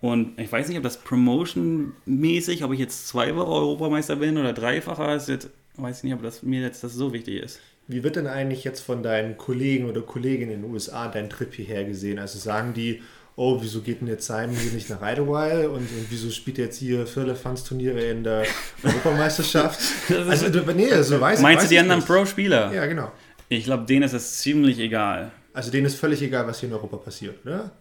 [0.00, 5.14] Und ich weiß nicht, ob das Promotion-mäßig, ob ich jetzt zweifacher Europameister bin oder dreifacher,
[5.14, 7.60] ist jetzt, weiß ich nicht, ob das mir jetzt das so wichtig ist.
[7.86, 11.52] Wie wird denn eigentlich jetzt von deinen Kollegen oder Kolleginnen in den USA dein Trip
[11.52, 12.20] hierher gesehen?
[12.20, 13.02] Also sagen die,
[13.36, 16.66] oh, wieso geht denn jetzt Simon hier nicht nach Idlewild und, und wieso spielt er
[16.66, 18.44] jetzt hier Firlefanz-Turniere in der
[18.82, 19.80] Europameisterschaft?
[20.28, 22.02] also, nee, so weiß Meinst weiß du die anderen.
[22.02, 22.72] Pro-Spieler?
[22.72, 23.10] Ja, genau.
[23.48, 25.30] Ich glaube, denen ist es ziemlich egal.
[25.52, 27.72] Also denen ist völlig egal, was hier in Europa passiert, oder?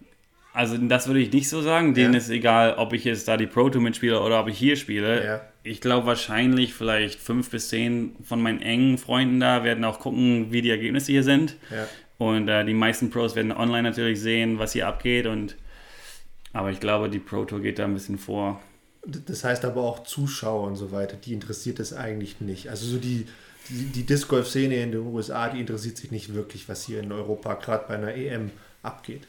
[0.54, 1.94] Also das würde ich nicht so sagen.
[1.94, 2.20] Denen Ja.
[2.20, 5.24] ist egal, ob ich jetzt da die Pro Tour mitspiele oder ob ich hier spiele.
[5.24, 5.42] Ja.
[5.62, 10.48] Ich glaube wahrscheinlich vielleicht fünf bis zehn von meinen engen Freunden da werden auch gucken,
[10.52, 11.56] wie die Ergebnisse hier sind.
[11.70, 11.88] Ja.
[12.20, 15.26] Und äh, die meisten Pros werden online natürlich sehen, was hier abgeht.
[15.26, 15.56] Und
[16.54, 18.62] aber ich glaube, die Pro Tour geht da ein bisschen vor.
[19.06, 22.68] Das heißt aber auch Zuschauer und so weiter, die interessiert das eigentlich nicht.
[22.70, 23.26] Also so die,
[23.70, 27.12] die, die Disc Golf-Szene in den USA, die interessiert sich nicht wirklich, was hier in
[27.12, 28.52] Europa gerade bei einer EM
[28.84, 29.22] abgeht.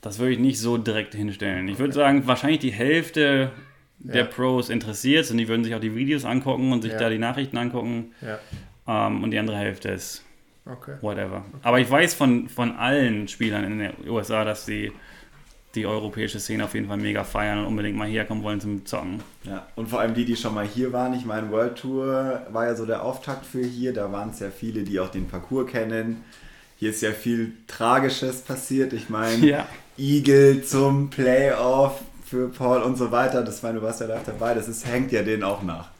[0.00, 1.68] Das würde ich nicht so direkt hinstellen.
[1.68, 3.50] Ich würde sagen, wahrscheinlich die Hälfte
[3.98, 4.24] der Ja.
[4.24, 6.98] Pros interessiert und die würden sich auch die Videos angucken und sich Ja.
[6.98, 8.12] da die Nachrichten angucken.
[8.22, 8.38] Ja,
[8.88, 10.24] Ähm, und die andere Hälfte ist
[10.70, 10.94] okay.
[11.00, 11.44] whatever.
[11.62, 14.92] Aber ich weiß von, von allen Spielern in den USA, dass sie
[15.74, 19.22] die europäische Szene auf jeden Fall mega feiern und unbedingt mal herkommen wollen zum Zocken.
[19.44, 21.14] Ja, und vor allem die, die schon mal hier waren.
[21.14, 23.92] Ich meine, World Tour war ja so der Auftakt für hier.
[23.92, 26.24] Da waren es ja viele, die auch den Parcours kennen.
[26.76, 28.92] Hier ist ja viel Tragisches passiert.
[28.92, 29.66] Ich meine, Ja.
[29.96, 33.42] Eagle zum Playoff für Paul und so weiter.
[33.42, 34.54] Das meine, du warst ja live dabei.
[34.54, 35.90] Das ist, hängt ja denen auch nach.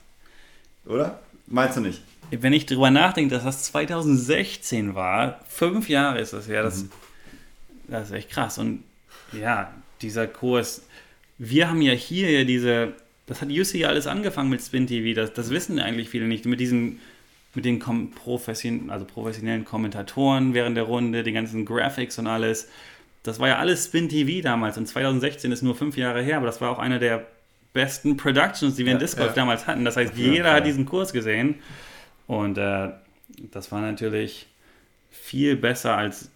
[0.87, 1.21] Oder?
[1.47, 2.03] Meinst du nicht?
[2.31, 6.87] Wenn ich drüber nachdenke, dass das 2016 war, fünf Jahre ist das her, das,
[7.89, 8.59] das ist echt krass.
[8.59, 8.85] Und
[9.33, 10.83] ja, dieser Kurs,
[11.39, 12.93] wir haben ja hier ja diese,
[13.27, 16.47] das hat Jussi ja alles angefangen mit Spin TV, das, das wissen eigentlich viele nicht,
[16.47, 17.01] mit diesen,
[17.55, 22.69] mit den kom profession, also professionellen Kommentatoren während der Runde, die ganzen Graphics und alles.
[23.25, 26.47] das war ja alles Spin TV damals und 2016 ist nur fünf Jahre her, aber
[26.47, 27.27] das war auch einer der
[27.73, 29.35] besten Productions, die wir ja, in Disc Golf ja.
[29.35, 29.85] damals hatten.
[29.85, 31.57] Das heißt, jeder ja, hat diesen Kurs gesehen
[32.31, 32.91] und äh,
[33.51, 34.47] das war natürlich
[35.11, 36.31] viel besser als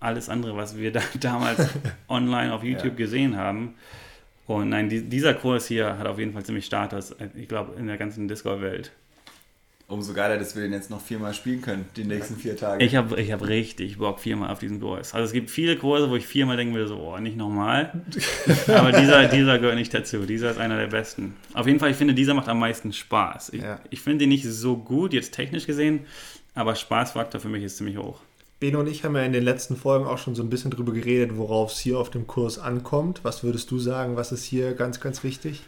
[0.00, 1.70] alles andere, was wir da damals
[2.10, 3.74] online auf YouTube gesehen haben.
[4.46, 7.86] Und nein, die, dieser Kurs hier hat auf jeden Fall ziemlich Status, ich glaube, in
[7.86, 8.92] der ganzen Disc Golf-Welt
[9.92, 12.84] umso geiler, dass wir den jetzt noch viermal spielen können, die nächsten vier Tage.
[12.84, 15.14] Ich habe ich hab richtig Bock viermal auf diesen Kurs.
[15.14, 17.92] Also es gibt viele Kurse, wo ich viermal denken würde, so, oh, nicht nochmal.
[18.68, 20.24] Aber dieser, dieser gehört nicht dazu.
[20.24, 21.34] Dieser ist einer der besten.
[21.52, 23.50] Auf jeden Fall, ich finde, dieser macht am meisten Spaß.
[23.50, 23.80] Ich, ja.
[23.90, 26.00] ich finde ihn nicht so gut, jetzt technisch gesehen,
[26.54, 28.20] aber Spaßfaktor für mich ist ziemlich hoch.
[28.60, 30.92] Beno und ich haben ja in den letzten Folgen auch schon so ein bisschen drüber
[30.92, 33.20] geredet, worauf es hier auf dem Kurs ankommt.
[33.24, 35.62] Was würdest du sagen, was ist hier ganz, ganz wichtig?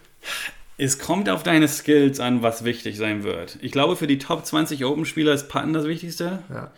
[0.76, 3.58] Es kommt auf deine Skills an, was wichtig sein wird.
[3.60, 6.40] Ich glaube, für die Top 20 Open-Spieler ist Putten das Wichtigste.
[6.50, 6.72] Ja.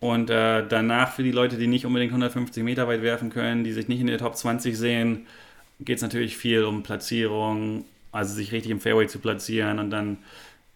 [0.00, 3.72] Und äh, danach für die Leute, die nicht unbedingt 150 Meter weit werfen können, die
[3.72, 5.26] sich nicht in der Top 20 sehen,
[5.80, 10.18] geht es natürlich viel um Platzierung, also sich richtig im Fairway zu platzieren und dann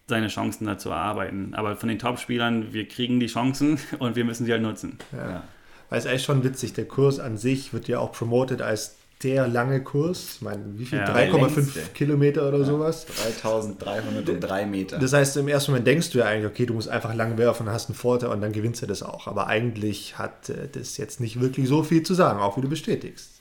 [0.06, 1.54] seine Chancen dazu erarbeiten.
[1.54, 4.98] Aber von den Top-Spielern, wir kriegen die Chancen und wir müssen sie halt nutzen.
[5.12, 5.30] Ja.
[5.30, 5.44] ja.
[5.88, 8.97] Weil es ist echt schon witzig, der Kurs an sich wird ja auch promoted als
[9.22, 10.36] der lange Kurs.
[10.36, 10.98] Ich meine, wie viel?
[10.98, 13.06] Ja, 3,5 Kilometer oder ja, sowas?
[13.06, 14.98] 3303 Meter.
[14.98, 17.68] Das heißt, im ersten Moment denkst du ja eigentlich, okay, du musst einfach lang werfen,
[17.68, 19.26] hast einen Vorteil und dann gewinnst du das auch.
[19.26, 22.68] Aber eigentlich hat äh, das jetzt nicht wirklich so viel zu sagen, auch wie du
[22.68, 23.40] bestätigst.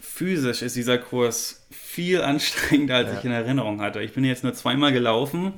[0.00, 3.18] Physisch ist dieser Kurs viel anstrengender, als ja.
[3.18, 4.00] ich in Erinnerung hatte.
[4.00, 5.54] Ich bin jetzt nur zweimal gelaufen,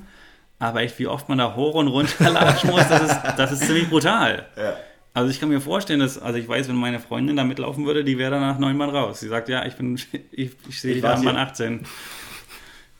[0.59, 3.65] aber echt, wie oft man da hoch und runter latschen muss, das ist, das ist
[3.65, 4.45] ziemlich brutal.
[4.55, 4.77] Ja.
[5.17, 8.03] Also ich kann mir vorstellen, dass, also ich weiß, wenn meine Freundin da mitlaufen würde,
[8.03, 9.19] die wäre dann nach neun Mann raus.
[9.19, 9.95] Sie sagt, ja, ich bin,
[10.31, 11.79] ich, ich sehe da Mann 18.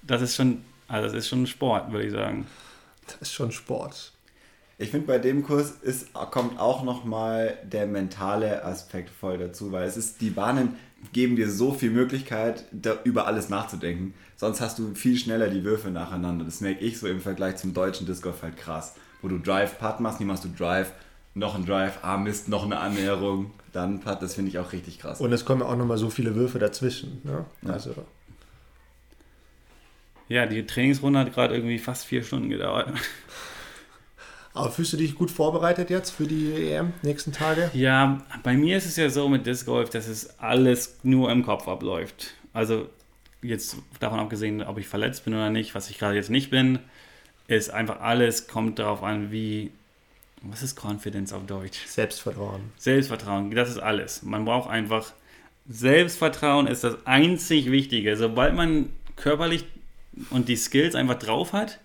[0.02, 2.48] Das ist schon, also das ist schon Sport, würde ich sagen.
[3.06, 4.14] Das ist schon Sport.
[4.80, 9.88] Ich finde, bei dem Kurs ist, kommt auch nochmal der mentale Aspekt voll dazu, weil
[9.88, 10.76] es ist, die Bahnen
[11.14, 14.16] geben dir so viel Möglichkeit, da, über alles nachzudenken.
[14.38, 16.46] Sonst hast du viel schneller die Würfe nacheinander.
[16.46, 18.96] Das merke ich so im Vergleich zum deutschen Disc Golf halt krass.
[19.22, 20.92] Wo du Drive-Putt machst, nie machst du Drive,
[21.38, 25.00] noch ein Drive, ah Mist, noch eine Annäherung, dann Putt, das finde ich auch richtig
[25.00, 25.22] krass.
[25.22, 27.22] Und es kommen auch nochmal so viele Würfe dazwischen.
[27.24, 27.46] Ne?
[27.62, 27.74] Ja.
[27.74, 27.94] Also.
[30.28, 32.92] ja, die Trainingsrunde hat gerade irgendwie fast vier Stunden gedauert.
[34.54, 37.70] Aber fühlst du dich gut vorbereitet jetzt für die EM nächsten Tage?
[37.74, 41.46] Ja, bei mir ist es ja so mit Disc Golf, dass es alles nur im
[41.46, 42.34] Kopf abläuft.
[42.54, 42.90] Also
[43.44, 46.80] jetzt davon abgesehen, ob ich verletzt bin oder nicht, was ich gerade jetzt nicht bin,
[47.48, 49.70] ist einfach alles kommt darauf an, wie
[50.42, 51.86] was ist Confidence auf Deutsch?
[51.88, 52.72] Selbstvertrauen.
[52.78, 54.24] Selbstvertrauen, das ist alles.
[54.24, 55.14] Man braucht einfach
[55.70, 58.16] Selbstvertrauen ist das einzig Wichtige.
[58.16, 59.66] Sobald man körperlich
[60.30, 61.80] und die Skills einfach drauf hat,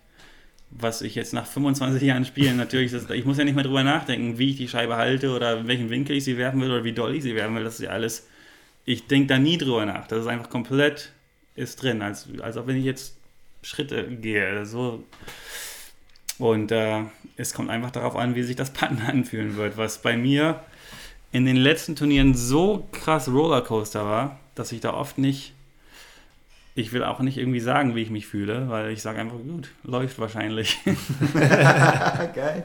[0.70, 3.82] was ich jetzt nach 25 Jahren spielen natürlich, das, ich muss ja nicht mehr drüber
[3.82, 6.84] nachdenken, wie ich die Scheibe halte oder in welchem Winkel ich sie werfen will oder
[6.84, 7.64] wie doll ich sie werfen will.
[7.64, 8.28] Das ist ja alles,
[8.84, 10.06] ich denke da nie drüber nach.
[10.06, 11.12] Das ist einfach komplett
[11.54, 13.16] ist drin, als, als ob wenn ich jetzt
[13.62, 14.64] Schritte gehe.
[14.64, 15.04] So.
[16.38, 17.00] Und äh,
[17.36, 20.60] es kommt einfach darauf an, wie sich das Patten anfühlen wird, was bei mir
[21.30, 25.54] in den letzten Turnieren so krass Rollercoaster war, dass ich da oft nicht,
[26.74, 29.70] ich will auch nicht irgendwie sagen, wie ich mich fühle, weil ich sage einfach, gut,
[29.82, 30.78] läuft wahrscheinlich.
[31.34, 32.64] Geil.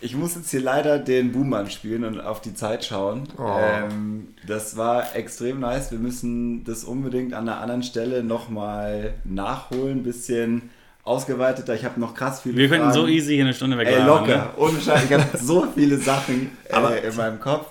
[0.00, 3.26] Ich muss jetzt hier leider den Boommann spielen und auf die Zeit schauen.
[3.38, 3.58] Oh.
[3.58, 5.90] Ähm, das war extrem nice.
[5.90, 10.70] Wir müssen das unbedingt an einer anderen Stelle nochmal nachholen, ein bisschen
[11.04, 11.74] ausgeweiteter.
[11.74, 13.88] Ich habe noch krass viele Wir könnten so easy hier eine Stunde weg.
[13.88, 14.36] Ey, locker.
[14.36, 14.50] Ne?
[14.56, 15.04] Ohne Scheiß.
[15.04, 17.66] Ich habe so viele Sachen aber, äh, in meinem Kopf.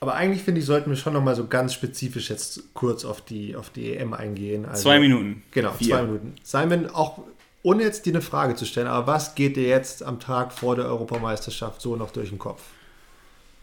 [0.00, 3.20] Aber eigentlich finde ich, sollten wir schon noch mal so ganz spezifisch jetzt kurz auf
[3.20, 4.64] die, auf die EM eingehen.
[4.64, 5.42] Also, zwei Minuten.
[5.50, 5.96] Genau, Vier.
[5.96, 6.34] zwei Minuten.
[6.44, 7.18] Simon, auch
[7.64, 10.76] ohne jetzt dir eine Frage zu stellen, aber was geht dir jetzt am Tag vor
[10.76, 12.62] der Europameisterschaft so noch durch den Kopf?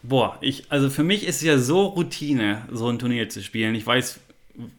[0.02, 3.74] Boah, ich, also für mich ist es ja so Routine, so ein Turnier zu spielen.
[3.74, 4.20] Ich weiß,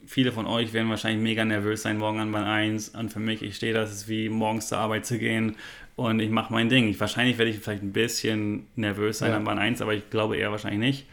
[0.06, 2.90] viele von euch werden wahrscheinlich mega nervös sein morgen an Bahn 1.
[2.90, 5.56] Und für mich, ich stehe das, ist wie morgens zur Arbeit zu gehen
[5.96, 6.88] und ich mache mein Ding.
[6.88, 9.38] Ich, wahrscheinlich werde ich vielleicht ein bisschen nervös sein ja.
[9.38, 11.06] an Bahn 1, aber ich glaube eher wahrscheinlich nicht.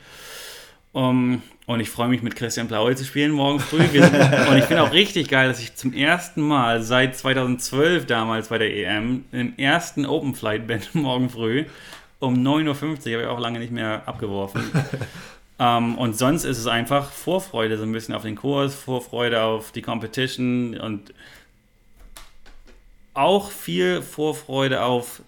[0.92, 3.82] Um, und ich freue mich mit Christian Blaue zu spielen morgen früh.
[3.82, 4.04] Sind,
[4.48, 8.58] und ich finde auch richtig geil, dass ich zum ersten Mal seit 2012 damals bei
[8.58, 11.64] der EM im ersten Open Flight bin morgen früh
[12.20, 13.12] um 9.50 Uhr.
[13.12, 14.62] Habe ich auch lange nicht mehr abgeworfen.
[15.58, 19.72] Ähm, und sonst ist es einfach Vorfreude so ein bisschen auf den Kurs, Vorfreude auf
[19.72, 21.14] die Competition und
[23.14, 25.22] auch viel Vorfreude auf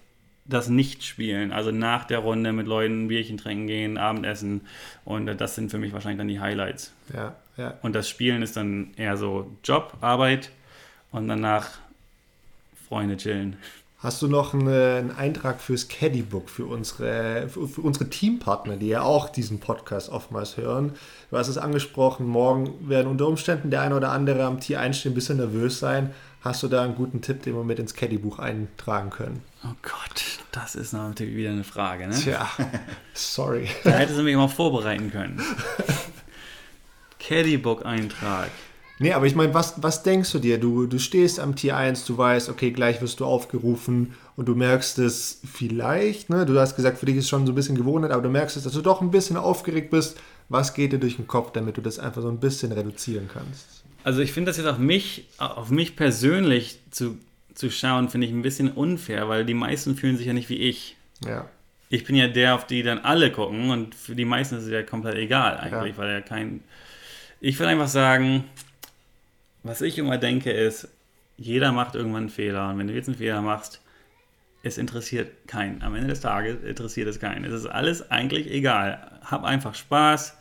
[0.45, 4.61] das Nichtspielen, also nach der Runde mit Leuten ein Bierchen trinken gehen, Abendessen
[5.03, 6.93] und das sind für mich wahrscheinlich dann die Highlights.
[7.13, 7.73] Ja, ja.
[7.81, 10.51] Und das Spielen ist dann eher so Job, Arbeit
[11.11, 11.79] und danach
[12.87, 13.57] Freunde chillen.
[13.99, 19.01] Hast du noch einen, Eintrag fürs Caddybook für unsere, für, für, unsere Teampartner, die ja
[19.01, 20.93] auch diesen Podcast oftmals hören?
[21.31, 25.13] Du hast es angesprochen, morgen werden unter Umständen der eine oder andere am Tee einstehen,
[25.13, 26.13] ein bisschen nervös sein.
[26.41, 29.41] Hast du da einen guten Tipp, den wir mit ins Caddybuch eintragen können?
[29.65, 32.15] Oh Gott, das ist natürlich wieder eine Frage, ne?
[32.15, 32.47] Tja,
[33.15, 33.67] sorry.
[33.83, 35.41] Da hättest du mich mal vorbereiten können.
[37.19, 38.51] Caddybook-Eintrag.
[38.99, 40.59] Nee, aber ich meine, was, was denkst du dir?
[40.59, 44.55] Du, du stehst am Tier 1, du weißt, okay, gleich wirst du aufgerufen und du
[44.55, 46.45] merkst es vielleicht, ne?
[46.45, 48.63] Du hast gesagt, für dich ist schon so ein bisschen Gewohnheit, aber du merkst es,
[48.63, 50.17] dass du doch ein bisschen aufgeregt bist.
[50.49, 53.83] Was geht dir durch den Kopf, damit du das einfach so ein bisschen reduzieren kannst?
[54.03, 57.17] Also ich finde das jetzt auf mich, auf mich persönlich zu,
[57.53, 60.57] zu schauen, finde ich ein bisschen unfair, weil die meisten fühlen sich ja nicht wie
[60.57, 60.95] ich.
[61.25, 61.47] Ja.
[61.89, 64.69] Ich bin ja der, auf die dann alle gucken und für die meisten ist es
[64.69, 65.97] ja komplett egal eigentlich, ja.
[65.97, 66.61] weil er kein.
[67.39, 68.45] Ich würde einfach sagen,
[69.67, 70.87] was ich immer denke ist,
[71.37, 73.81] jeder macht irgendwann einen Fehler und wenn du jetzt einen Fehler machst,
[74.63, 75.81] es interessiert keinen.
[75.81, 77.45] Am Ende des Tages interessiert es keinen.
[77.45, 79.19] Es ist alles eigentlich egal.
[79.23, 80.35] Hab einfach Spaß,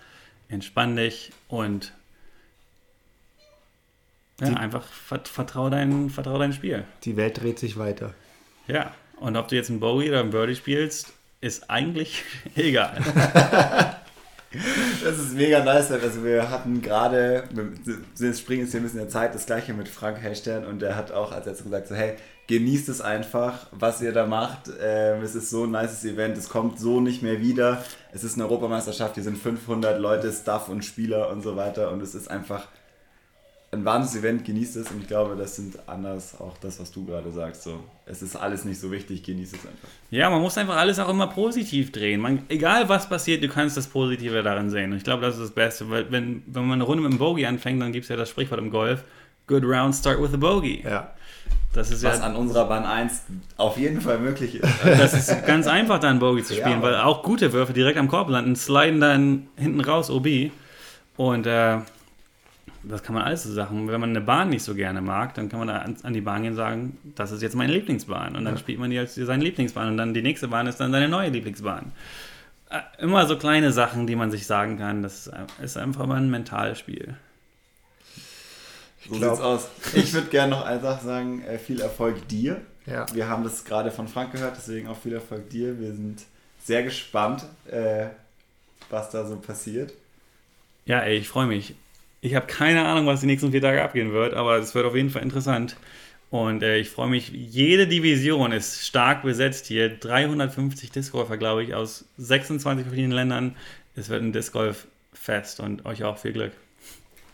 [0.48, 1.92] entspann dich und
[4.40, 6.84] ja, einfach vertrau dein, vertrau dein Spiel.
[7.04, 8.14] Die Welt dreht sich weiter.
[8.66, 12.22] Ja, und ob du jetzt einen Bowie oder einen Birdie spielst, ist eigentlich
[12.54, 13.00] egal.
[15.04, 15.90] Das ist mega nice.
[15.90, 17.44] Also wir hatten gerade,
[18.16, 20.80] wir springen jetzt hier ein bisschen in der Zeit, das gleiche mit Frank Hechtern und
[20.80, 22.14] der hat auch als letztes gesagt, so hey,
[22.46, 24.70] genießt es einfach, was ihr da macht.
[24.80, 27.84] Ähm, es ist so ein nices Event, es kommt so nicht mehr wieder.
[28.12, 32.02] Es ist eine Europameisterschaft, hier sind 500 Leute, Staff und Spieler und so weiter und
[32.02, 32.66] es ist einfach
[33.72, 37.04] ein wahnsinniges Event, genießt es und ich glaube, das sind anders auch das, was du
[37.04, 37.64] gerade sagst.
[37.64, 39.88] So, es ist alles nicht so wichtig, genießt es einfach.
[40.10, 42.20] Ja, man muss einfach alles auch immer positiv drehen.
[42.20, 44.92] Man, egal was passiert, du kannst das Positive darin sehen.
[44.92, 47.18] Und ich glaube, das ist das Beste, weil wenn, wenn man eine Runde mit einem
[47.18, 49.02] Bogey anfängt, dann gibt es ja das Sprichwort im Golf,
[49.46, 50.82] good round, start with a bogey.
[50.84, 51.12] Ja.
[51.72, 53.22] Das ist was ja, an unserer Bahn 1
[53.58, 54.68] auf jeden Fall möglich ist.
[54.84, 57.98] Das ist ganz einfach, da einen Bogey zu spielen, ja, weil auch gute Würfe direkt
[57.98, 60.52] am Korb landen, sliden dann hinten raus OB.
[61.18, 61.78] Und äh,
[62.88, 63.88] das kann man alles so Sachen.
[63.88, 66.42] Wenn man eine Bahn nicht so gerne mag, dann kann man da an, die Bahn
[66.42, 68.36] gehen und sagen, das ist jetzt meine Lieblingsbahn.
[68.36, 68.60] Und dann ja.
[68.60, 69.88] spielt man die als seine Lieblingsbahn.
[69.88, 71.92] Und dann die nächste Bahn ist dann seine neue Lieblingsbahn.
[72.70, 75.02] Äh, immer so kleine Sachen, die man sich sagen kann.
[75.02, 75.30] Das
[75.60, 77.16] ist einfach mal ein Mentalspiel.
[79.08, 79.68] So glaub, sieht's aus.
[79.94, 82.60] Ich würde gerne noch eine Sache sagen: äh, viel Erfolg dir.
[82.86, 83.06] Ja.
[83.12, 85.80] Wir haben das gerade von Frank gehört, deswegen auch viel Erfolg dir.
[85.80, 86.22] Wir sind
[86.62, 88.06] sehr gespannt, äh,
[88.90, 89.92] was da so passiert.
[90.84, 91.74] Ja, ey, ich freue mich.
[92.26, 94.96] Ich habe keine Ahnung, was die nächsten vier Tage abgehen wird, aber es wird auf
[94.96, 95.76] jeden Fall interessant.
[96.28, 99.96] Und äh, ich freue mich, jede Division ist stark besetzt hier.
[99.96, 103.54] 350 Disc Golfer, glaube ich, aus 26 verschiedenen Ländern.
[103.94, 106.52] Es wird ein Disc Golf Fest und euch auch viel Glück.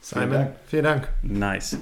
[0.03, 1.09] Simon, vielen Dank.
[1.22, 1.78] Nice.